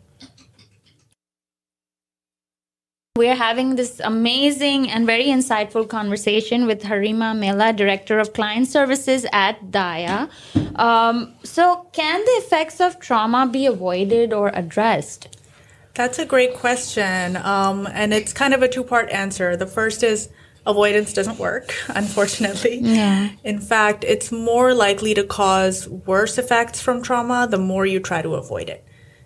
[3.17, 9.25] We're having this amazing and very insightful conversation with Hareema Mela, Director of Client Services
[9.33, 10.29] at Daya.
[10.77, 15.35] Um, so, can the effects of trauma be avoided or addressed?
[15.95, 17.37] That's a great question.
[17.37, 19.57] Um, and it's kind of a two part answer.
[19.57, 20.29] The first is,
[20.67, 22.77] avoidance doesn't work, unfortunately.
[22.83, 23.29] Yeah.
[23.43, 28.21] In fact, it's more likely to cause worse effects from trauma the more you try
[28.21, 28.85] to avoid it.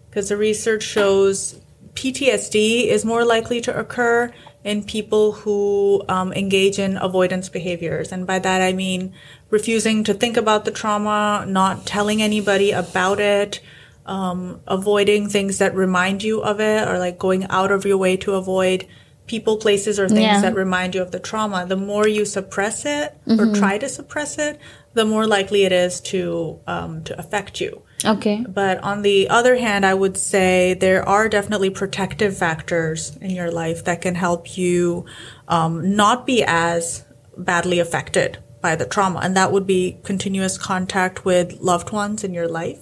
[0.10, 1.60] Because the research shows
[1.94, 4.32] PTSD is more likely to occur
[4.64, 8.12] in people who um, engage in avoidance behaviors.
[8.12, 9.14] And by that, I mean
[9.50, 13.60] refusing to think about the trauma, not telling anybody about it,
[14.06, 18.18] um, avoiding things that remind you of it, or like going out of your way
[18.18, 18.86] to avoid
[19.28, 20.42] people, places, or things Yeah.
[20.42, 21.66] that remind you of the trauma.
[21.66, 24.60] The more you suppress it or try to suppress it,
[24.94, 27.82] the more likely it is to um, to affect you.
[28.06, 28.46] Okay.
[28.48, 33.52] But on the other hand, I would say there are definitely protective factors in your
[33.52, 35.06] life that can help you
[35.48, 37.04] um, not be as
[37.38, 39.20] badly affected by the trauma.
[39.24, 42.80] And that would be continuous contact with loved ones in your life,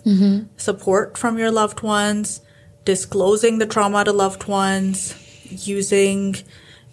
[0.58, 2.42] support from your loved ones,
[2.86, 5.16] disclosing the trauma to loved ones,
[5.50, 6.36] using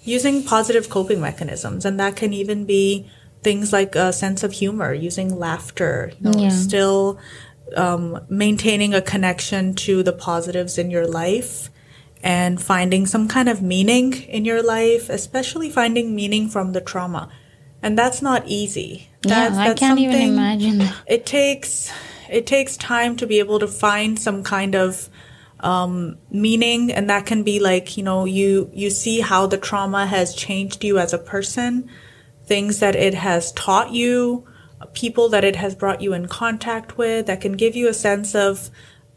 [0.04, 1.84] using positive coping mechanisms.
[1.84, 3.10] And that can even be
[3.42, 6.50] things like a sense of humor, using laughter, you know, Yeah.
[6.50, 7.18] still
[7.74, 11.70] um, maintaining a connection to the positives in your life
[12.22, 17.30] and finding some kind of meaning in your life, especially finding meaning from the trauma.
[17.82, 19.08] And that's not easy.
[19.24, 20.88] Yeah, I that's can't even imagine.
[21.06, 21.92] It takes
[22.28, 25.08] it takes time to be able to find some kind of
[25.60, 30.06] um, meaning, and that can be like you know you you see how the trauma
[30.06, 31.88] has changed you as a person,
[32.44, 34.46] things that it has taught you,
[34.92, 38.34] people that it has brought you in contact with, that can give you a sense
[38.34, 38.70] of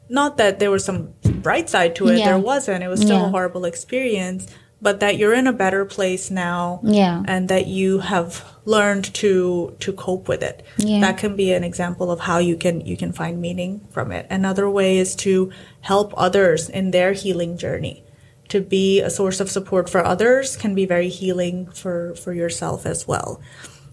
[0.10, 2.26] not that there was some bright side to it, Yeah.
[2.26, 2.84] there wasn't.
[2.84, 3.26] It was still Yeah.
[3.28, 4.48] a horrible experience,
[4.82, 7.22] but that you're in a better place now Yeah.
[7.28, 10.64] and that you have learned to to cope with it.
[10.78, 11.02] Yeah.
[11.02, 14.26] That can be an example of how you can you can find meaning from it.
[14.30, 18.04] Another way is to help others in their healing journey.
[18.50, 22.86] To be a source of support for others can be very healing for for yourself
[22.86, 23.40] as well.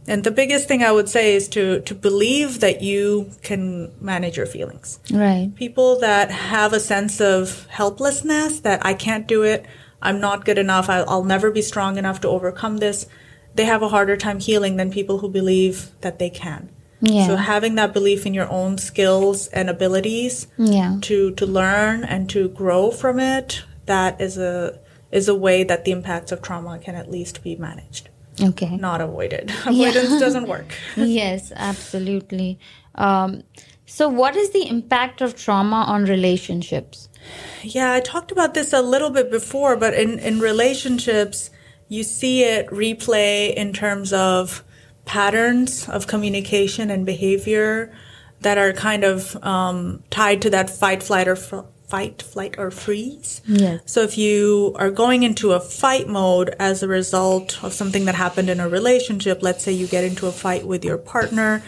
[0.09, 4.37] And the biggest thing I would say is to to believe that you can manage
[4.37, 5.51] your feelings Right.
[5.55, 9.67] people that have a sense of helplessness that I can't do it,
[10.03, 13.07] I'm not good enough, I'll, I'll never be strong enough to overcome this,
[13.55, 16.69] they have a harder time healing than people who believe that they can.
[17.01, 17.27] Yeah.
[17.27, 20.99] So having that belief in your own skills and abilities Yeah.
[21.03, 24.79] to to learn and to grow from it, that is a
[25.13, 28.09] is a way that the impacts of trauma can at least be managed,
[28.41, 28.77] Okay.
[28.77, 29.51] not avoided.
[29.67, 30.75] Avoidance doesn't work.
[30.97, 32.59] yes, absolutely.
[32.95, 33.43] Um,
[33.87, 37.09] so, what is the impact of trauma on relationships?
[37.63, 41.51] Yeah, I talked about this a little bit before, but in, in relationships,
[41.89, 44.65] you see it replay in terms of
[45.05, 47.97] patterns of communication and behavior
[48.41, 51.37] that are kind of um, tied to that fight, flight, or
[51.87, 53.41] fight, flight, or freeze.
[53.47, 53.81] Yes.
[53.87, 58.15] So if you are going into a fight mode as a result of something that
[58.15, 61.63] happened in a relationship, let's say you get into a fight with your partner,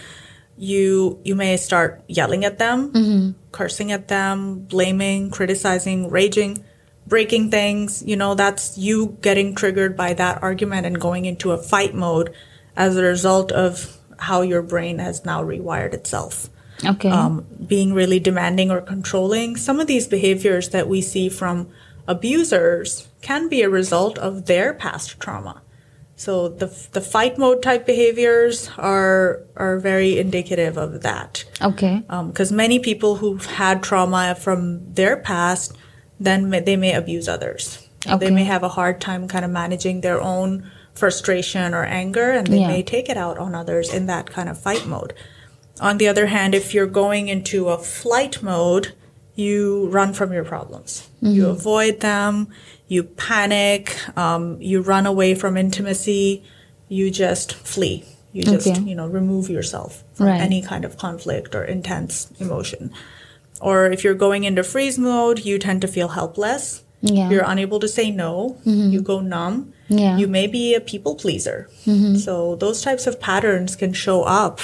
[0.57, 3.31] you you may start yelling at them, mm-hmm.
[3.53, 6.65] cursing at them, blaming, criticizing, raging,
[7.07, 8.03] breaking things.
[8.05, 12.35] You know, that's you getting triggered by that argument and going into a fight mode
[12.77, 16.51] as a result of how your brain has now rewired itself
[16.87, 17.11] Okay.
[17.11, 19.57] um, being really demanding or controlling.
[19.57, 21.69] Some of these behaviors that we see from
[22.07, 25.63] abusers can be a result of their past trauma.
[26.17, 31.45] So the the fight mode type behaviors are are very indicative of that.
[31.63, 32.03] okay.
[32.09, 35.77] Because many people who've had trauma from their past,
[36.19, 37.89] then may, they may abuse others.
[38.07, 38.17] Okay.
[38.19, 42.47] They may have a hard time kind of managing their own frustration or anger, and
[42.49, 42.69] they Yeah.
[42.69, 45.15] may take it out on others in that kind of fight mode.
[45.81, 48.95] On the other hand, if you're going into a flight mode,
[49.35, 51.09] you run from your problems.
[51.21, 51.51] You mm-hmm.
[51.51, 52.49] avoid them,
[52.89, 56.43] you panic, um, you run away from intimacy,
[56.89, 58.05] you just flee.
[58.33, 58.81] You just, Okay.
[58.81, 60.41] you know, remove yourself from Right.
[60.41, 62.91] any kind of conflict or intense emotion.
[63.61, 66.83] Or if you're going into freeze mode, you tend to feel helpless.
[67.01, 67.31] Yeah.
[67.31, 68.59] You're unable to say no.
[68.67, 68.91] Mm-hmm.
[68.91, 69.73] You go numb.
[69.89, 70.19] Yeah.
[70.19, 71.69] You may be a people pleaser.
[71.87, 72.17] Mm-hmm.
[72.17, 74.61] So those types of patterns can show up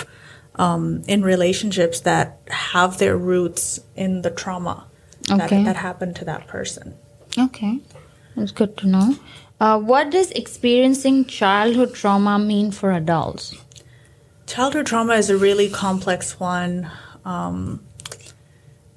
[0.57, 4.87] um, in relationships that have their roots in the trauma
[5.31, 5.57] Okay.
[5.63, 6.95] that, that happened to that person.
[7.39, 7.81] Okay.
[8.37, 9.17] That's good to know.
[9.61, 13.55] Uh, what does experiencing childhood trauma mean for adults?
[14.47, 16.91] Childhood trauma is a really complex one.
[17.25, 17.81] Um,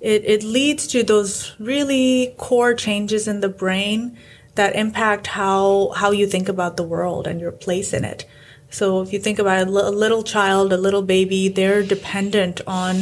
[0.01, 4.17] it, it leads to those really core changes in the brain
[4.55, 8.25] that impact how, how you think about the world and your place in it.
[8.69, 12.93] So if you think about a a little child, a little baby, they're dependent on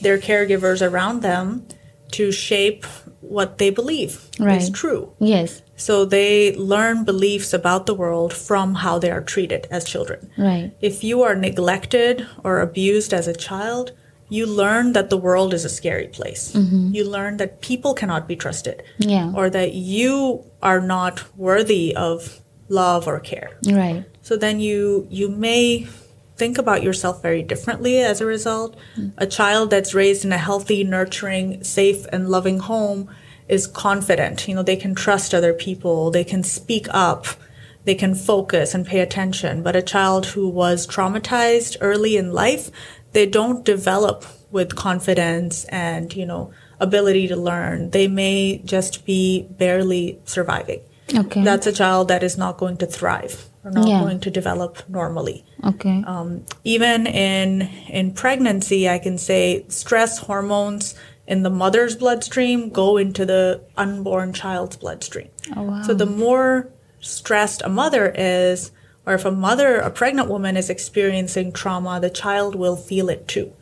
[0.00, 1.66] their caregivers around them
[2.12, 2.84] to shape
[3.20, 4.72] what they believe is Right.
[4.74, 5.12] true.
[5.18, 5.62] Yes.
[5.76, 10.30] So they learn beliefs about the world from how they are treated as children.
[10.36, 10.70] Right.
[10.80, 13.92] If you are neglected or abused as a child,
[14.28, 16.52] you learn that the world is a scary place.
[16.52, 16.94] Mm-hmm.
[16.94, 19.32] You learn that people cannot be trusted Yeah.
[19.34, 23.50] or that you are not worthy of love or care.
[23.66, 24.04] Right.
[24.24, 25.86] So then you you may
[26.36, 28.74] think about yourself very differently as a result.
[28.96, 29.18] Mm-hmm.
[29.18, 33.08] A child that's raised in a healthy, nurturing, safe and loving home
[33.48, 34.48] is confident.
[34.48, 37.26] You know, they can trust other people, they can speak up,
[37.84, 39.62] they can focus and pay attention.
[39.62, 42.70] But a child who was traumatized early in life,
[43.12, 47.90] they don't develop with confidence and, you know, ability to learn.
[47.90, 50.80] They may just be barely surviving.
[51.14, 51.44] Okay.
[51.44, 54.00] That's a child that is not going to thrive or not Yeah.
[54.00, 55.44] going to develop normally.
[55.64, 56.04] Okay.
[56.06, 60.94] Um, even in in pregnancy, I can say stress hormones
[61.26, 65.28] in the mother's bloodstream go into the unborn child's bloodstream.
[65.56, 65.82] oh wow.
[65.82, 66.68] So the more
[67.00, 68.72] stressed a mother is,
[69.06, 73.26] or if a mother, a pregnant woman is experiencing trauma, the child will feel it
[73.28, 73.52] too.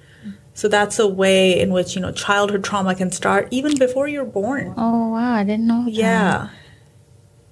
[0.55, 4.25] So that's a way in which, you know, childhood trauma can start even before you're
[4.41, 4.75] born.
[4.77, 5.33] oh wow.
[5.35, 5.85] I didn't know.
[5.85, 5.93] that.
[5.93, 6.49] Yeah.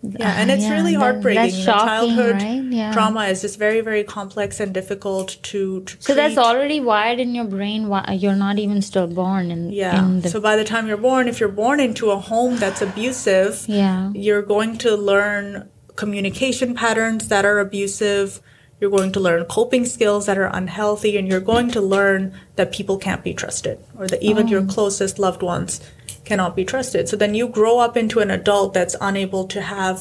[0.03, 1.63] Yeah, and it's Yeah, really heartbreaking.
[1.63, 2.63] childhood right?
[2.71, 2.93] Yeah.
[2.93, 7.35] trauma is just very, very complex and difficult to, to So that's already wired in
[7.35, 7.89] your brain.
[7.89, 9.99] Why uh, you're not even still born in Yeah.
[10.03, 12.81] in the so by the time you're born, if you're born into a home that's
[12.81, 18.41] abusive, yeah you're going to learn communication patterns that are abusive.
[18.81, 22.73] You're going to learn coping skills that are unhealthy, and you're going to learn that
[22.73, 24.67] people can't be trusted, or that even your Oh.
[24.67, 25.83] closest loved ones
[26.31, 27.03] cannot be trusted.
[27.11, 29.97] So then you grow up into an adult that's unable to have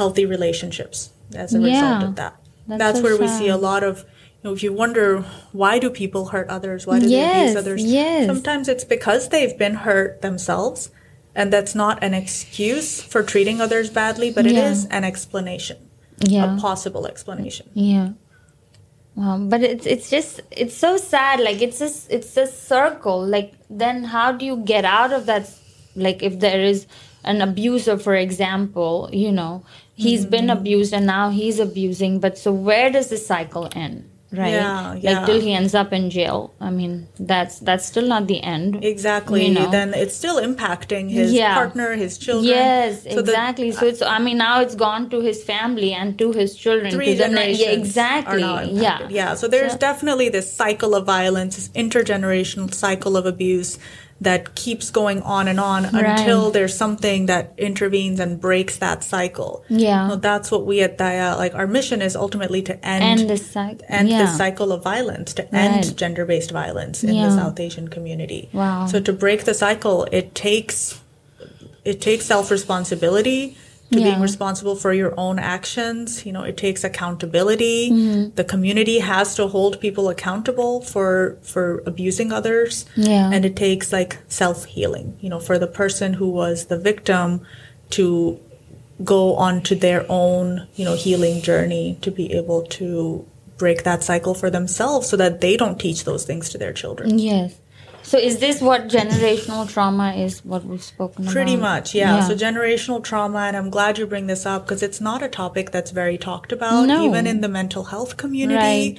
[0.00, 0.98] healthy relationships
[1.44, 2.34] as a result of that.
[2.68, 3.94] That's That's, so where we see a lot of,
[4.36, 5.06] you know, if you wonder
[5.60, 7.80] why do people hurt others, why do they Yes, abuse others?
[8.00, 8.26] yes.
[8.32, 10.78] Sometimes it's because they've been hurt themselves,
[11.38, 14.70] and that's not an excuse for treating others badly, but it Yeah.
[14.72, 15.78] is an explanation,
[16.34, 17.66] yeah a possible explanation.
[17.92, 18.08] Yeah.
[19.24, 21.36] Um, but it's it's just it's so sad.
[21.48, 23.18] Like it's just it's a circle.
[23.36, 23.50] Like
[23.82, 25.42] then how do you get out of that?
[25.96, 26.86] Like if there is
[27.24, 30.58] an abuser, for example, you know, he's been Mm-hmm.
[30.58, 32.20] abused and now he's abusing.
[32.20, 34.06] But so where does the cycle end?
[34.32, 34.50] Right.
[34.52, 35.26] Yeah, Like yeah.
[35.26, 36.54] till he ends up in jail.
[36.60, 38.84] I mean, that's that's still not the end.
[38.84, 39.44] Exactly.
[39.46, 39.70] You know?
[39.72, 41.54] Then it's still impacting his Yeah.
[41.54, 42.44] partner, his children.
[42.46, 43.72] Yes, So the exactly.
[43.72, 46.92] so it's I mean now it's gone to his family and to his children.
[46.92, 48.42] three to the generations yeah, exactly.
[48.80, 49.08] yeah.
[49.10, 49.34] yeah.
[49.34, 53.78] So there's So- definitely this cycle of violence, this intergenerational cycle of abuse
[54.22, 56.04] that keeps going on and on Right.
[56.18, 59.64] until there's something that intervenes and breaks that cycle.
[59.70, 60.10] Yeah.
[60.10, 61.54] So that's what we at Daya like.
[61.54, 63.86] Our mission is ultimately to end End the cycle.
[63.88, 64.26] end yeah.
[64.26, 65.54] the cycle of violence, to Right.
[65.54, 67.28] end gender based violence in Yeah.
[67.28, 68.50] the South Asian community.
[68.52, 68.86] Wow.
[68.86, 70.96] So to break the cycle, it takes
[71.82, 73.56] it takes self responsibility
[73.92, 76.24] to being responsible for your own actions.
[76.24, 77.90] You know, it takes accountability.
[77.90, 78.34] Mm-hmm.
[78.36, 82.86] The community has to hold people accountable for for abusing others.
[82.96, 83.30] Yeah.
[83.32, 85.16] And it takes like self healing.
[85.20, 87.46] You know, for the person who was the victim
[87.90, 88.40] to
[89.02, 93.26] go on to their own, you know, healing journey to be able to
[93.56, 97.18] break that cycle for themselves so that they don't teach those things to their children.
[97.18, 97.58] Yes.
[98.10, 100.44] So is this what generational trauma is?
[100.44, 101.32] What we've spoken about?
[101.32, 102.26] Pretty much, yeah.
[102.26, 105.70] So generational trauma, and I'm glad you bring this up because it's not a topic
[105.70, 107.04] that's very talked about, No.
[107.04, 108.58] even in the mental health community.
[108.58, 108.98] Right.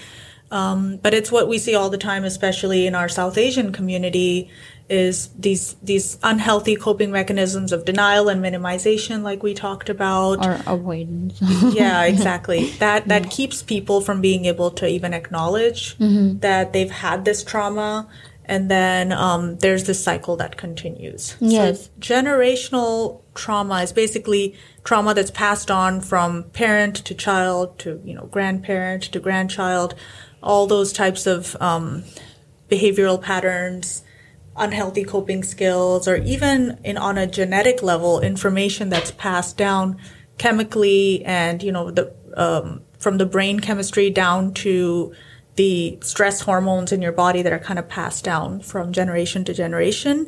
[0.50, 4.50] Um, but it's what we see all the time, especially in our South Asian community,
[4.90, 10.46] is these these unhealthy coping mechanisms of denial and minimization, like we talked about.
[10.46, 11.38] or avoidance.
[11.74, 12.70] yeah, exactly.
[12.80, 16.40] That that keeps people from being able to even acknowledge Mm-hmm.
[16.40, 18.08] that they've had this trauma,
[18.52, 21.38] and then um, there's this cycle that continues.
[21.40, 21.86] Yes.
[21.86, 28.14] So generational trauma is basically trauma that's passed on from parent to child to you
[28.14, 29.96] know grandparent to grandchild,
[30.44, 32.04] all those types of um,
[32.70, 34.04] behavioral patterns
[34.58, 39.98] unhealthy coping skills or even in on a genetic level information that's passed down
[40.38, 45.14] chemically and you know the um, from the brain chemistry down to
[45.62, 49.54] the stress hormones in your body that are kind of passed down from generation to
[49.54, 50.28] generation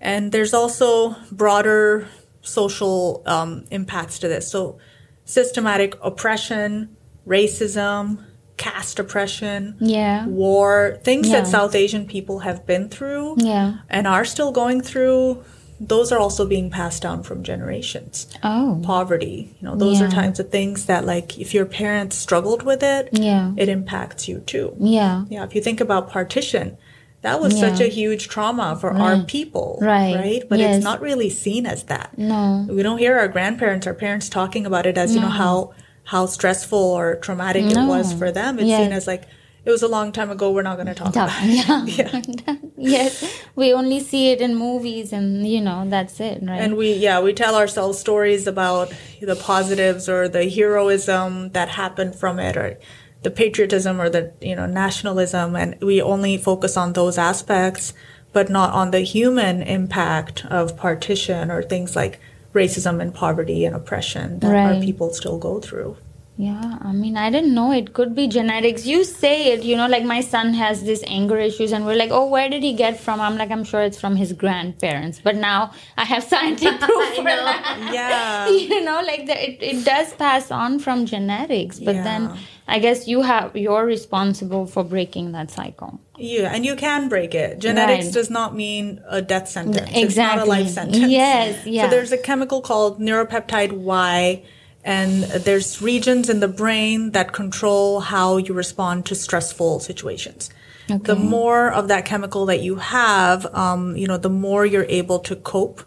[0.00, 2.08] and there's also broader
[2.40, 4.78] social um, impacts to this so
[5.26, 6.96] systematic oppression
[7.26, 8.24] racism
[8.56, 10.26] caste oppression yeah.
[10.26, 11.40] war, things Yeah.
[11.40, 13.68] that South Asian people have been through Yeah.
[13.88, 15.42] and are still going through,
[15.80, 18.26] those are also being passed down from generations.
[18.44, 18.80] Oh.
[18.84, 20.10] Poverty, you know, those are Yeah.
[20.10, 23.52] types of things that, like, if your parents struggled with it, Yeah.
[23.56, 24.74] it impacts you too.
[24.78, 25.24] Yeah.
[25.30, 26.76] Yeah, if you think about partition,
[27.22, 27.70] that was Yeah.
[27.70, 30.14] such a huge trauma for our people, Right.
[30.14, 30.76] Right, but Yes.
[30.76, 32.10] it's not really seen as that.
[32.16, 32.66] No.
[32.68, 35.70] we don't hear our grandparents, our parents talking about it as you know how
[36.04, 38.58] how stressful or traumatic it was for them.
[38.58, 38.78] It's Yeah.
[38.78, 39.24] seen as like
[39.70, 40.50] it was a long time ago.
[40.50, 41.30] We're not going to talk Tough.
[41.30, 42.46] about it.
[42.46, 42.56] Yeah.
[42.76, 43.42] yes.
[43.54, 46.60] We only see it in movies and you know, that's it, right?
[46.60, 52.16] And we, yeah, we tell ourselves stories about the positives or the heroism that happened
[52.16, 52.78] from it or
[53.22, 55.56] the patriotism or the, you know, nationalism.
[55.56, 57.94] And we only focus on those aspects,
[58.32, 62.20] but not on the human impact of partition or things like
[62.54, 65.96] racism and poverty and oppression that our people still go through.
[66.40, 68.86] Yeah, I mean, I didn't know it could be genetics.
[68.86, 72.10] You say it, you know, like my son has this anger issues, and we're like,
[72.10, 73.20] oh, where did he get from?
[73.20, 75.20] I'm like, I'm sure it's from his grandparents.
[75.22, 77.90] But now I have scientific proof for that.
[77.92, 78.48] Yeah.
[78.68, 81.78] you know, like the, it, it does pass on from genetics.
[81.78, 82.34] But then
[82.66, 86.00] I guess you have you're responsible for breaking that cycle.
[86.16, 87.58] Yeah, and you can break it.
[87.58, 88.14] Genetics Right.
[88.14, 89.90] does not mean a death sentence.
[89.94, 90.48] It's not a Exactly.
[90.48, 91.10] life sentence.
[91.10, 91.84] Yes, yeah.
[91.84, 94.42] So there's a chemical called neuropeptide Y,
[94.84, 100.50] and there's regions in the brain that control how you respond to stressful situations.
[100.90, 100.98] Okay.
[101.02, 105.18] The more of that chemical that you have, um, you know, the more you're able
[105.20, 105.82] to cope.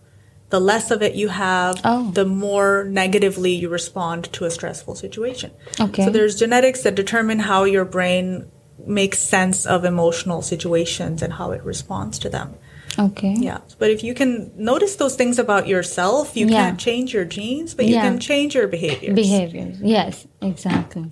[0.50, 2.12] The less of it you have, Oh.
[2.12, 5.50] the more negatively you respond to a stressful situation.
[5.80, 6.06] Okay.
[6.06, 8.46] So there's genetics that determine how your brain
[8.86, 12.54] makes sense of emotional situations and how it responds to them.
[13.00, 13.36] Okay.
[13.40, 13.60] Yeah.
[13.80, 16.58] But if you can notice those things about yourself, you Yeah.
[16.64, 18.02] can't change your genes, but you Yeah.
[18.04, 19.16] can change your behaviors.
[19.16, 21.12] behaviors yes exactly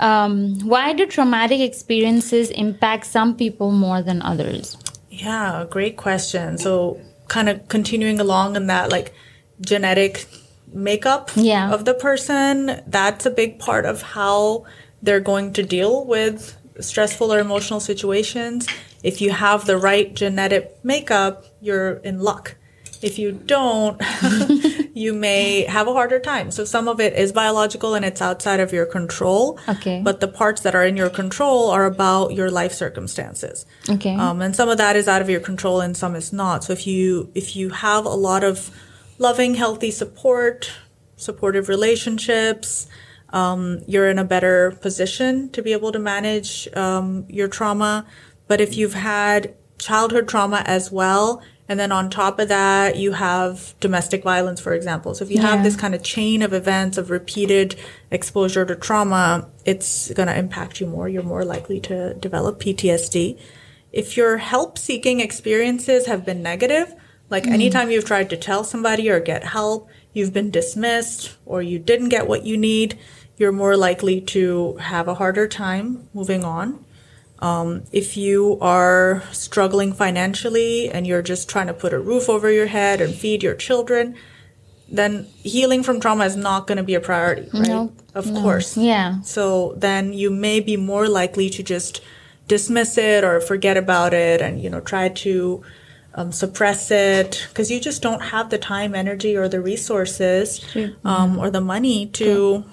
[0.00, 4.76] um, why do traumatic experiences impact some people more than others
[5.10, 6.58] Yeah, great question.
[6.58, 6.98] So
[7.28, 9.14] kind of continuing along in that like
[9.60, 10.26] genetic
[10.72, 11.72] makeup Yeah.
[11.72, 14.64] of the person, that's a big part of how
[15.04, 18.66] they're going to deal with stressful or emotional situations.
[19.04, 22.56] If you have the right genetic makeup, you're in luck.
[23.02, 24.00] If you don't,
[24.94, 26.50] you may have a harder time.
[26.50, 29.58] So some of it is biological and it's outside of your control.
[29.68, 30.00] Okay.
[30.02, 33.66] But the parts that are in your control are about your life circumstances.
[33.90, 36.64] okay Um, and some of that is out of your control and some is not.
[36.64, 38.70] So if you if you have a lot of
[39.18, 40.70] loving, healthy support,
[41.16, 42.86] supportive relationships,
[43.34, 48.06] um, you're in a better position to be able to manage um, your trauma.
[48.46, 53.12] But if you've had childhood trauma as well, and then on top of that, you
[53.12, 55.14] have domestic violence, for example.
[55.14, 55.52] So if you Yeah.
[55.52, 57.76] have this kind of chain of events of repeated
[58.10, 61.08] exposure to trauma, it's going to impact you more.
[61.08, 63.38] You're more likely to develop PTSD.
[63.92, 66.94] If your help seeking experiences have been negative,
[67.30, 67.54] like mm-hmm.
[67.54, 72.10] anytime you've tried to tell somebody or get help, you've been dismissed or you didn't
[72.10, 72.98] get what you need,
[73.36, 76.83] you're more likely to have a harder time moving on.
[77.44, 82.50] Um, if you are struggling financially and you're just trying to put a roof over
[82.50, 84.14] your head and feed your children,
[84.90, 87.68] then healing from trauma is not going to be a priority, right?
[87.68, 87.92] Nope.
[88.14, 88.40] Of No.
[88.40, 88.76] course.
[88.76, 89.20] Yeah.
[89.22, 92.00] So then you may be more likely to just
[92.48, 95.62] dismiss it or forget about it and, you know, try to
[96.14, 100.64] um, suppress it because you just don't have the time, energy, or the resources
[101.04, 102.64] um, or the money to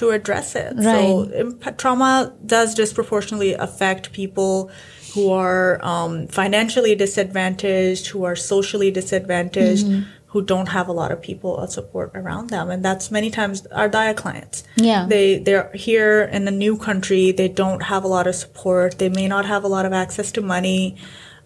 [0.00, 0.72] to address it.
[0.82, 4.70] So imp- trauma does disproportionately affect people
[5.14, 10.02] who are um, financially disadvantaged, who are socially disadvantaged, Mm-hmm.
[10.32, 13.66] who don't have a lot of people of support around them, and that's many times
[13.80, 14.62] our Daya clients.
[14.76, 15.02] Yeah.
[15.12, 17.32] they they're here in a new country.
[17.32, 18.98] They don't have a lot of support.
[19.02, 20.96] They may not have a lot of access to money.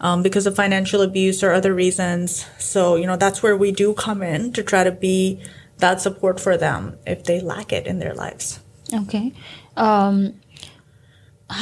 [0.01, 2.45] Um, because of financial abuse or other reasons.
[2.59, 5.41] So, you know, that's where we do come in to try to be
[5.85, 8.47] that support for them if they lack it in their lives.
[9.03, 9.27] okay
[9.77, 10.15] um,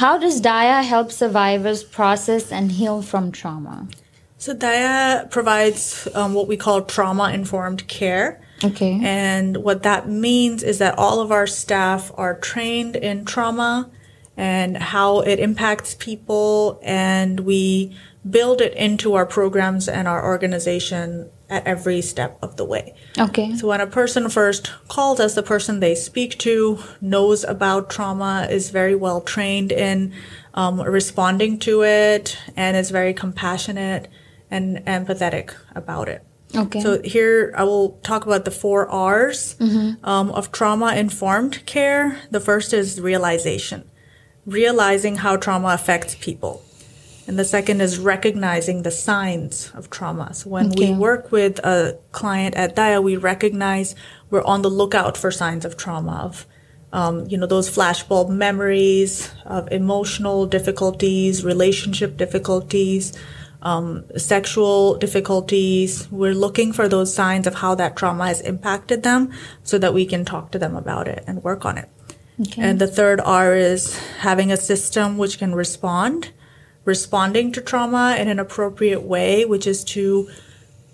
[0.01, 3.77] how does Daya help survivors process and heal from trauma
[4.45, 5.83] So Daya provides
[6.19, 8.27] um, what we call trauma informed care.
[8.69, 13.73] okay And what that means is that all of our staff are trained in trauma
[14.35, 17.95] and how it impacts people, and we
[18.37, 22.95] build it into our programs and our organization at every step of the way.
[23.19, 27.89] okay So when a person first calls us, the person they speak to knows about
[27.91, 30.13] trauma, is very well trained in
[30.55, 34.07] um, responding to it, and is very compassionate
[34.49, 36.21] and empathetic about it.
[36.63, 39.55] okay So here I will talk about the four R's
[40.03, 42.19] um, of trauma informed care.
[42.31, 43.79] The first is realization,
[44.45, 46.63] realizing how trauma affects people.
[47.27, 50.33] And the second is recognizing the signs of trauma.
[50.33, 50.91] So when Okay.
[50.91, 53.95] we work with a client at Daya, we recognize
[54.29, 56.45] we're on the lookout for signs of trauma, of
[56.91, 63.13] um, you know, those flashbulb memories of emotional difficulties, relationship difficulties,
[63.63, 66.07] um, sexual difficulties.
[66.11, 69.31] We're looking for those signs of how that trauma has impacted them
[69.63, 71.89] so that we can talk to them about it and work on it.
[72.39, 72.61] Okay.
[72.61, 76.31] And the third R is having a system which can respond,
[76.85, 80.29] responding to trauma in an appropriate way, which is to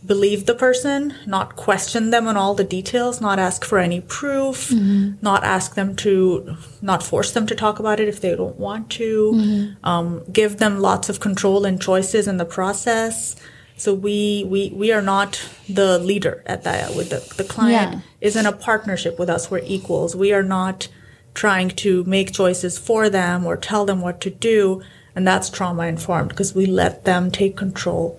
[0.05, 4.69] believe the person, not question them on all the details, not ask for any proof,
[4.69, 5.11] mm-hmm.
[5.21, 8.89] not ask them to, not force them to talk about it if they don't want
[8.89, 9.85] to, mm-hmm.
[9.85, 13.35] um, give them lots of control and choices in the process.
[13.75, 16.95] So we, we, we are not the leader at that.
[16.95, 17.99] With the, the client yeah.
[18.21, 19.49] is in a partnership with us.
[19.49, 20.15] We're equals.
[20.15, 20.87] We are not
[21.33, 24.81] trying to make choices for them or tell them what to do.
[25.19, 28.17] And that's trauma informed because we let them take control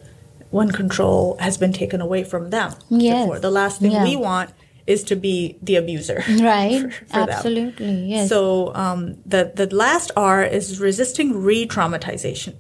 [0.51, 2.75] when control has been taken away from them.
[2.91, 3.25] Yes.
[3.25, 3.39] Before.
[3.39, 4.05] The last thing yeah.
[4.05, 4.51] we want
[4.87, 6.23] is to be the abuser.
[6.29, 6.93] Right.
[6.93, 7.87] For, for Absolutely.
[7.87, 8.05] Them.
[8.05, 8.29] Yes.
[8.29, 12.57] So um, the the last R is resisting re-traumatization,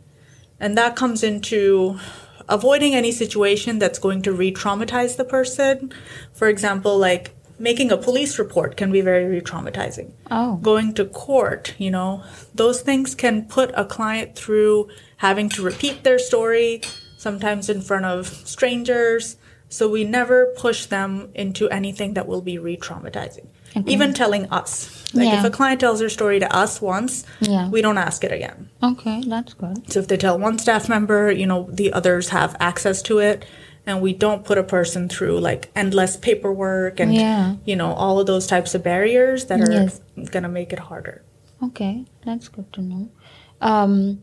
[0.58, 2.00] and that comes into
[2.48, 5.92] avoiding any situation that's going to re-traumatize the person.
[6.32, 10.10] For example, like making a police report can be very re-traumatizing.
[10.30, 10.56] Oh.
[10.56, 14.88] Going to court, you know, those things can put a client through
[15.18, 16.80] having to repeat their story,
[17.18, 19.36] sometimes in front of strangers.
[19.68, 23.46] So we never push them into anything that will be re traumatizing.
[23.76, 23.92] Okay.
[23.92, 25.14] Even telling us.
[25.14, 25.38] Like yeah.
[25.38, 27.68] if a client tells their story to us once, yeah.
[27.68, 28.68] we don't ask it again.
[28.82, 29.92] Okay, that's good.
[29.92, 33.44] So if they tell one staff member, you know, the others have access to it
[33.90, 37.56] and we don't put a person through like endless paperwork and yeah.
[37.64, 40.00] you know, all of those types of barriers that are yes.
[40.16, 41.22] going to make it harder.
[41.62, 43.10] Okay, that's good to know.
[43.60, 44.22] Um,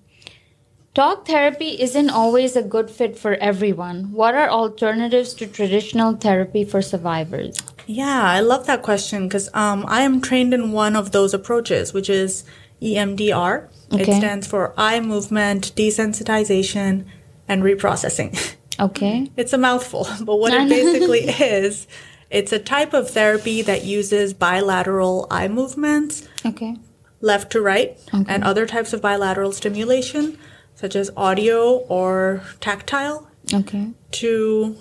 [0.97, 4.13] Talk therapy isn't always a good fit for everyone.
[4.13, 7.61] What are alternatives to traditional therapy for survivors?
[7.85, 11.93] Yeah, I love that question because um, I am trained in one of those approaches,
[11.93, 12.45] which is
[12.81, 13.69] EMDR.
[13.93, 14.01] Okay.
[14.01, 17.05] It stands for eye movement desensitization
[17.47, 18.55] and reprocessing.
[18.79, 19.31] Okay.
[19.35, 21.87] it's a mouthful, but what it basically is,
[22.29, 26.27] it's a type of therapy that uses bilateral eye movements.
[26.45, 26.75] Okay.
[27.19, 28.31] Left to right okay.
[28.31, 30.37] and other types of bilateral stimulation
[30.77, 33.27] such as audio or tactile.
[33.51, 33.89] Okay.
[34.11, 34.77] To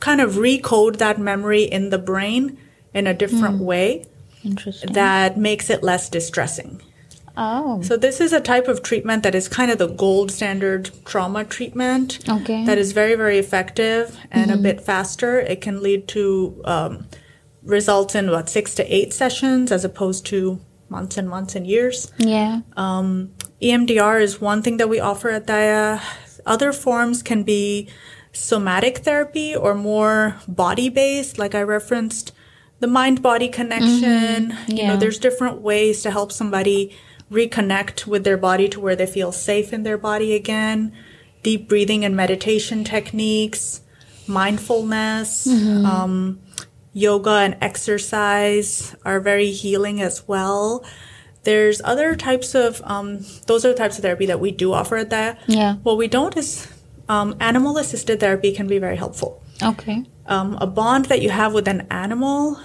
[0.00, 2.58] kind of recode that memory in the brain
[2.92, 3.64] in a different mm.
[3.64, 4.06] way.
[4.44, 4.92] Interesting.
[4.92, 6.82] That makes it less distressing.
[7.36, 7.82] Oh.
[7.82, 11.44] So this is a type of treatment that is kind of the gold standard trauma
[11.44, 12.18] treatment.
[12.28, 12.64] Okay.
[12.64, 14.60] That is very, very effective and mm-hmm.
[14.60, 15.40] a bit faster.
[15.40, 17.06] It can lead to um,
[17.62, 22.12] results in what six to eight sessions as opposed to months and months and years.
[22.18, 22.60] Yeah.
[22.76, 26.02] Um, EMDR is one thing that we offer at Daya.
[26.46, 27.88] Other forms can be
[28.32, 32.32] somatic therapy or more body based, like I referenced
[32.80, 34.52] the mind body connection.
[34.52, 34.72] Mm-hmm.
[34.72, 34.82] Yeah.
[34.82, 36.96] You know, there's different ways to help somebody
[37.30, 40.92] reconnect with their body to where they feel safe in their body again.
[41.42, 43.80] Deep breathing and meditation techniques,
[44.26, 45.86] mindfulness, mm-hmm.
[45.86, 46.40] um,
[46.92, 50.84] yoga and exercise are very healing as well.
[51.44, 54.96] There's other types of, um, those are the types of therapy that we do offer
[54.96, 55.38] at Daya.
[55.46, 55.76] Yeah.
[55.76, 56.68] What we don't is
[57.08, 59.42] um, animal assisted therapy can be very helpful.
[59.62, 60.04] Okay.
[60.26, 62.60] Um, a bond that you have with an animal,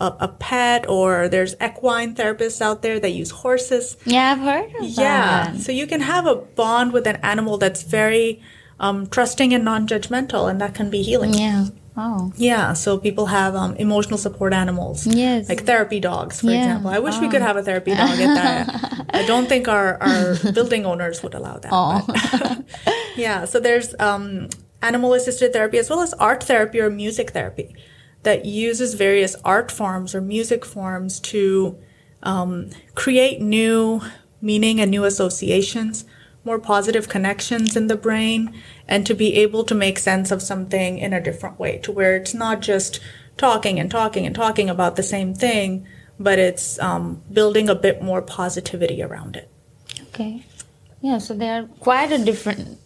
[0.00, 3.96] a, a, pet, or there's equine therapists out there that use horses.
[4.04, 5.52] Yeah, I've heard of yeah.
[5.52, 5.60] that.
[5.60, 8.42] So you can have a bond with an animal Daya's very
[8.78, 11.34] um, trusting and non judgmental, and that can be healing.
[11.34, 11.66] Yeah.
[11.96, 12.32] Oh.
[12.36, 15.06] Yeah, so people have um, emotional support animals.
[15.06, 15.48] Yes.
[15.48, 16.58] Like therapy dogs, for yeah.
[16.58, 16.90] example.
[16.90, 17.20] I wish oh.
[17.20, 17.44] we could oh.
[17.44, 19.04] have a therapy dog at that.
[19.10, 21.70] I don't think our, our building owners would allow that.
[21.72, 22.64] Oh.
[23.16, 24.48] yeah, so there's um,
[24.80, 27.74] animal assisted therapy as well as art therapy or music therapy
[28.22, 31.78] that uses various art forms or music forms to
[32.22, 34.02] um, create new
[34.42, 36.04] meaning and new associations
[36.44, 38.54] more positive connections in the brain
[38.88, 42.16] and to be able to make sense of something in a different way to where
[42.16, 43.00] it's not just
[43.36, 45.86] talking and talking and talking about the same thing,
[46.18, 49.50] but it's um, building a bit more positivity around it.
[50.08, 50.44] Okay.
[51.00, 52.78] Yeah, so they are quite a different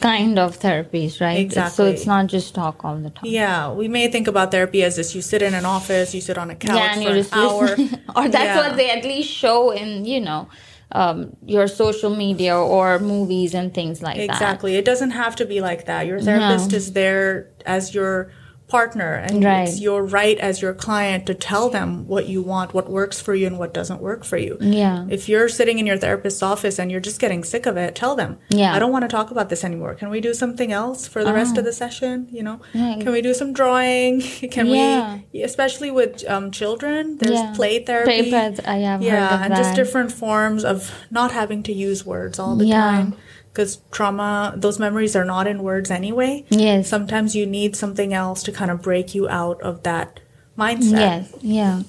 [0.00, 1.38] kind of therapies, right?
[1.38, 1.76] Exactly.
[1.76, 3.24] So it's not just talk all the time.
[3.24, 6.38] Yeah, we may think about therapy as this: you sit in an office, you sit
[6.38, 7.64] on a couch yeah, and for an hour,
[8.16, 8.56] or that's yeah.
[8.56, 10.48] what they at least show in, you know,
[10.92, 14.26] um, your social media or movies and things like exactly.
[14.26, 14.34] that.
[14.34, 14.76] Exactly.
[14.76, 16.06] It doesn't have to be like that.
[16.06, 16.76] Your therapist no.
[16.76, 18.30] is there as your
[18.66, 19.68] partner and Right.
[19.68, 23.34] it's your right as your client to tell them what you want, what works for
[23.34, 24.56] you and what doesn't work for you.
[24.60, 25.04] Yeah.
[25.10, 28.16] If you're sitting in your therapist's office and you're just getting sick of it, tell
[28.16, 28.74] them, Yeah.
[28.74, 29.94] I don't want to talk about this anymore.
[29.94, 32.26] Can we do something else for the rest of the session?
[32.32, 34.20] You know, can we do some drawing?
[34.50, 35.18] Can Yeah.
[35.32, 37.52] we, especially with um, children, there's Yeah.
[37.54, 38.30] play therapy.
[38.30, 42.38] Play I have heard yeah, and just different forms of not having to use words
[42.38, 42.80] all the Yeah.
[42.80, 43.14] time.
[43.54, 46.44] Because trauma, those memories are not in words anyway.
[46.50, 46.88] Yes.
[46.88, 50.18] Sometimes you need something else to kind of break you out of that
[50.58, 50.90] mindset.
[50.98, 51.82] Yes, yeah.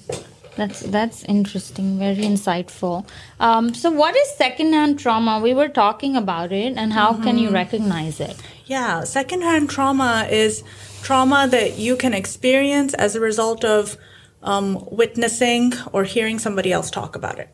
[0.54, 3.04] That's that's interesting, very insightful.
[3.40, 5.40] Um, so, what is secondhand trauma?
[5.42, 7.38] We were talking about it, and how can Mm-hmm.
[7.38, 8.36] you recognize it?
[8.64, 10.62] Yeah, secondhand trauma is
[11.02, 13.98] trauma that you can experience as a result of
[14.42, 17.48] um, witnessing or hearing somebody else talk about it.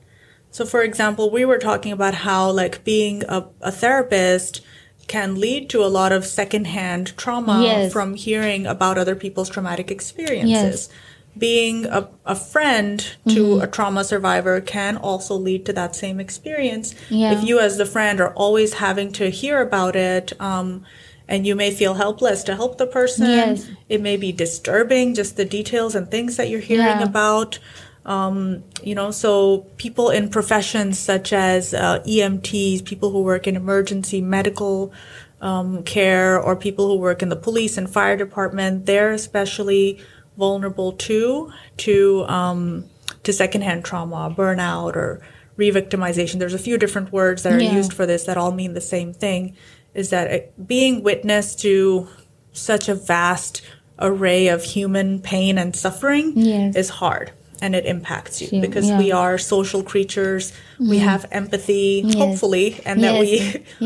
[0.53, 4.61] So, for example, we were talking about how, like, being a, a therapist
[5.09, 7.93] can lead to a lot of secondhand trauma Yes.
[7.93, 10.89] from hearing about other people's traumatic experiences.
[11.37, 13.63] Being a, a friend to Mm-hmm.
[13.63, 16.95] a trauma survivor can also lead to that same experience.
[17.09, 17.33] Yeah.
[17.33, 20.85] If you, as the friend, are always having to hear about it, um,
[21.29, 23.27] and you may feel helpless to help the person.
[23.27, 23.67] Yes.
[23.89, 27.05] It may be disturbing, just the details and things that you're hearing Yeah.
[27.05, 27.59] about.
[28.05, 33.55] Um, you know, so people in professions such as uh, EMTs, people who work in
[33.57, 34.93] emergency medical
[35.41, 40.01] um, care, or people who work in the police and fire department, they're especially
[40.37, 42.85] vulnerable too to um,
[43.23, 45.21] to secondhand trauma, burnout, or
[45.57, 46.39] re-victimization.
[46.39, 47.73] There's a few different words that are Yeah.
[47.75, 49.55] used for this that all mean the same thing.
[49.95, 52.09] Is that it, being witness to
[52.53, 53.63] such a vast
[53.99, 56.75] array of human pain and suffering Yes.
[56.75, 57.31] is hard
[57.63, 58.99] and it impacts you Yeah, because yeah.
[59.03, 60.53] we are social creatures
[60.93, 62.15] we have empathy Yes.
[62.23, 63.31] hopefully and that we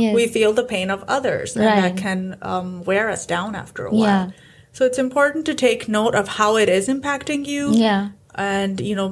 [0.03, 0.14] Yes.
[0.18, 3.93] we feel the pain of others and that can um, wear us down after a
[3.95, 4.01] Yeah.
[4.07, 4.33] while
[4.72, 8.03] so it's important to take note of how it is impacting you Yeah,
[8.35, 9.11] and you know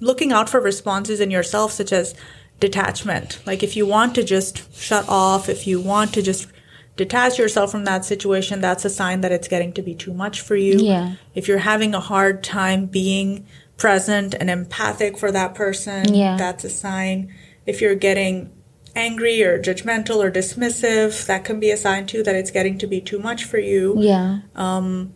[0.00, 2.14] looking out for responses in yourself such as
[2.60, 6.48] detachment like if you want to just shut off if you want to just
[6.96, 10.40] detach yourself from that situation that's a sign that it's getting to be too much
[10.40, 11.12] for you Yeah.
[11.34, 13.46] if you're having a hard time being
[13.88, 16.36] present and empathic for that person Yeah.
[16.36, 17.32] that's a sign.
[17.64, 18.50] If you're getting
[18.96, 22.86] angry or judgmental or dismissive that can be a sign too that it's getting to
[22.86, 23.94] be too much for you.
[23.98, 25.14] Yeah, Um,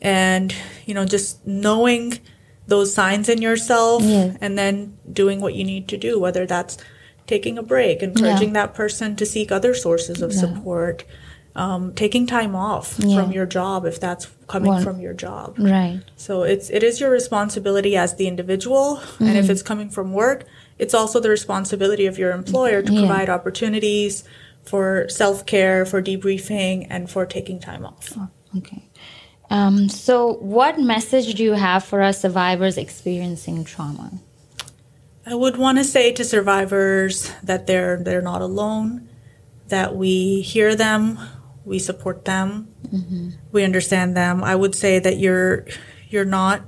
[0.00, 0.54] and
[0.86, 2.18] you know just knowing
[2.66, 4.36] those signs in yourself Yes.
[4.40, 6.76] and then doing what you need to do whether that's
[7.26, 11.04] taking a break encouraging that person to seek other sources of support
[11.56, 13.22] um, taking time off Yeah.
[13.22, 16.00] from your job if that's coming Well- from your job right.
[16.16, 19.36] so it's it is your responsibility as the individual and Mm-hmm.
[19.36, 20.44] if it's coming from work
[20.78, 22.98] it's also the responsibility of your employer to Yeah.
[23.06, 24.24] provide opportunities
[24.64, 28.16] for self-care for debriefing and for taking time off
[28.58, 28.82] Okay.
[29.50, 34.10] Um, so, what message do you have for us survivors experiencing trauma?
[35.26, 39.08] I would want to say to survivors that they're they're not alone,
[39.68, 41.18] that we hear them,
[41.64, 42.68] we support them,
[43.52, 44.44] we understand them.
[44.44, 45.66] I would say that you're
[46.08, 46.62] you're not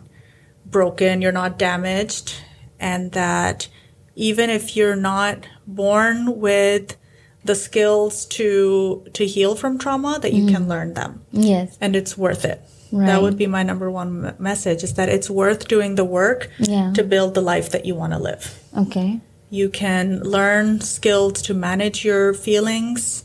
[0.64, 2.34] broken, you're not damaged,
[2.80, 3.68] and that
[4.14, 6.96] even if you're not born with
[7.44, 11.76] the skills to to heal from trauma, that you can learn them Yes.
[11.80, 12.60] and it's worth it.
[12.92, 13.06] Right.
[13.06, 16.92] That would be my number one message: is that it's worth doing the work Yeah.
[16.94, 18.58] to build the life that you want to live.
[18.76, 19.20] Okay.
[19.50, 23.24] You can learn skills to manage your feelings.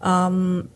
[0.00, 0.68] Um,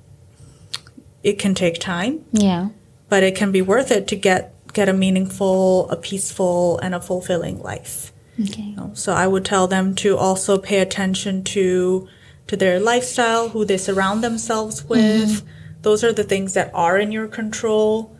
[1.23, 2.69] it can take time, Yeah.
[3.09, 7.01] but it can be worth it to get get a meaningful, a peaceful, and a
[7.01, 8.11] fulfilling life.
[8.41, 8.75] Okay.
[8.95, 12.09] So I would tell them to also pay attention to
[12.47, 15.43] to their lifestyle, who they surround themselves with.
[15.83, 18.17] Those are the things that are in your control.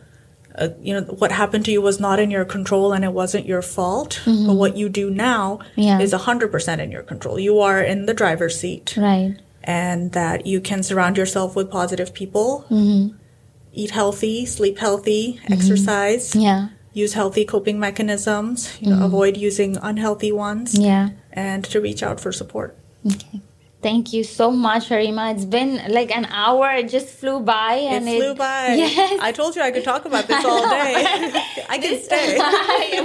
[0.55, 3.43] Uh, you know what happened to you was not in your control and it wasn't
[3.47, 5.99] your fault but what you do now Yeah.
[5.99, 9.33] is 100% in your control you are in the driver's seat Right.
[9.63, 13.15] And that you can surround yourself with positive people mm-hmm.
[13.71, 15.53] eat healthy sleep healthy mm-hmm.
[15.53, 16.69] exercise Yeah.
[16.91, 19.05] use healthy coping mechanisms you know mm-hmm.
[19.05, 21.09] avoid using unhealthy ones Yeah.
[21.31, 23.41] and to reach out for support Okay.
[23.83, 25.33] Thank you so much, Hareema.
[25.35, 26.71] It's been like an hour.
[26.71, 29.19] It just flew by, and it flew by Yes.
[29.21, 30.93] i told you i could talk about this all day
[31.75, 32.27] i can stay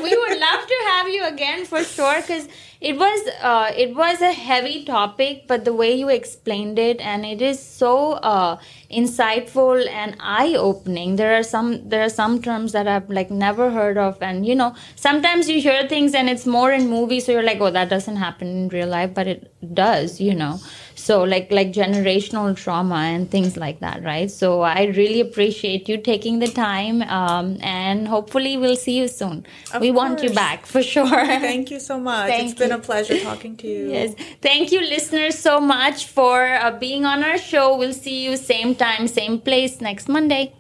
[0.07, 2.47] we would love to have you again for sure because
[2.81, 7.27] it was uh, it was a heavy topic but the way you explained it and
[7.27, 8.57] it is so uh,
[8.91, 13.71] insightful and eye opening there are some there are some terms that i've like never
[13.71, 17.33] heard of and you know sometimes you hear things and it's more in movies so
[17.33, 20.59] you're like oh that doesn't happen in real life but it does you know
[20.99, 25.97] so like like generational trauma and things like that right so i really appreciate you
[25.97, 30.67] taking the time um, and hopefully we'll see you soon Of we want you back
[30.67, 32.29] for sure Thank you so much.
[32.29, 33.91] Thank it's been a pleasure talking to you.
[33.91, 34.15] Yes.
[34.43, 37.77] Thank you, listeners, so much for uh, being on our show.
[37.77, 40.58] We'll see you same time, same place next Monday.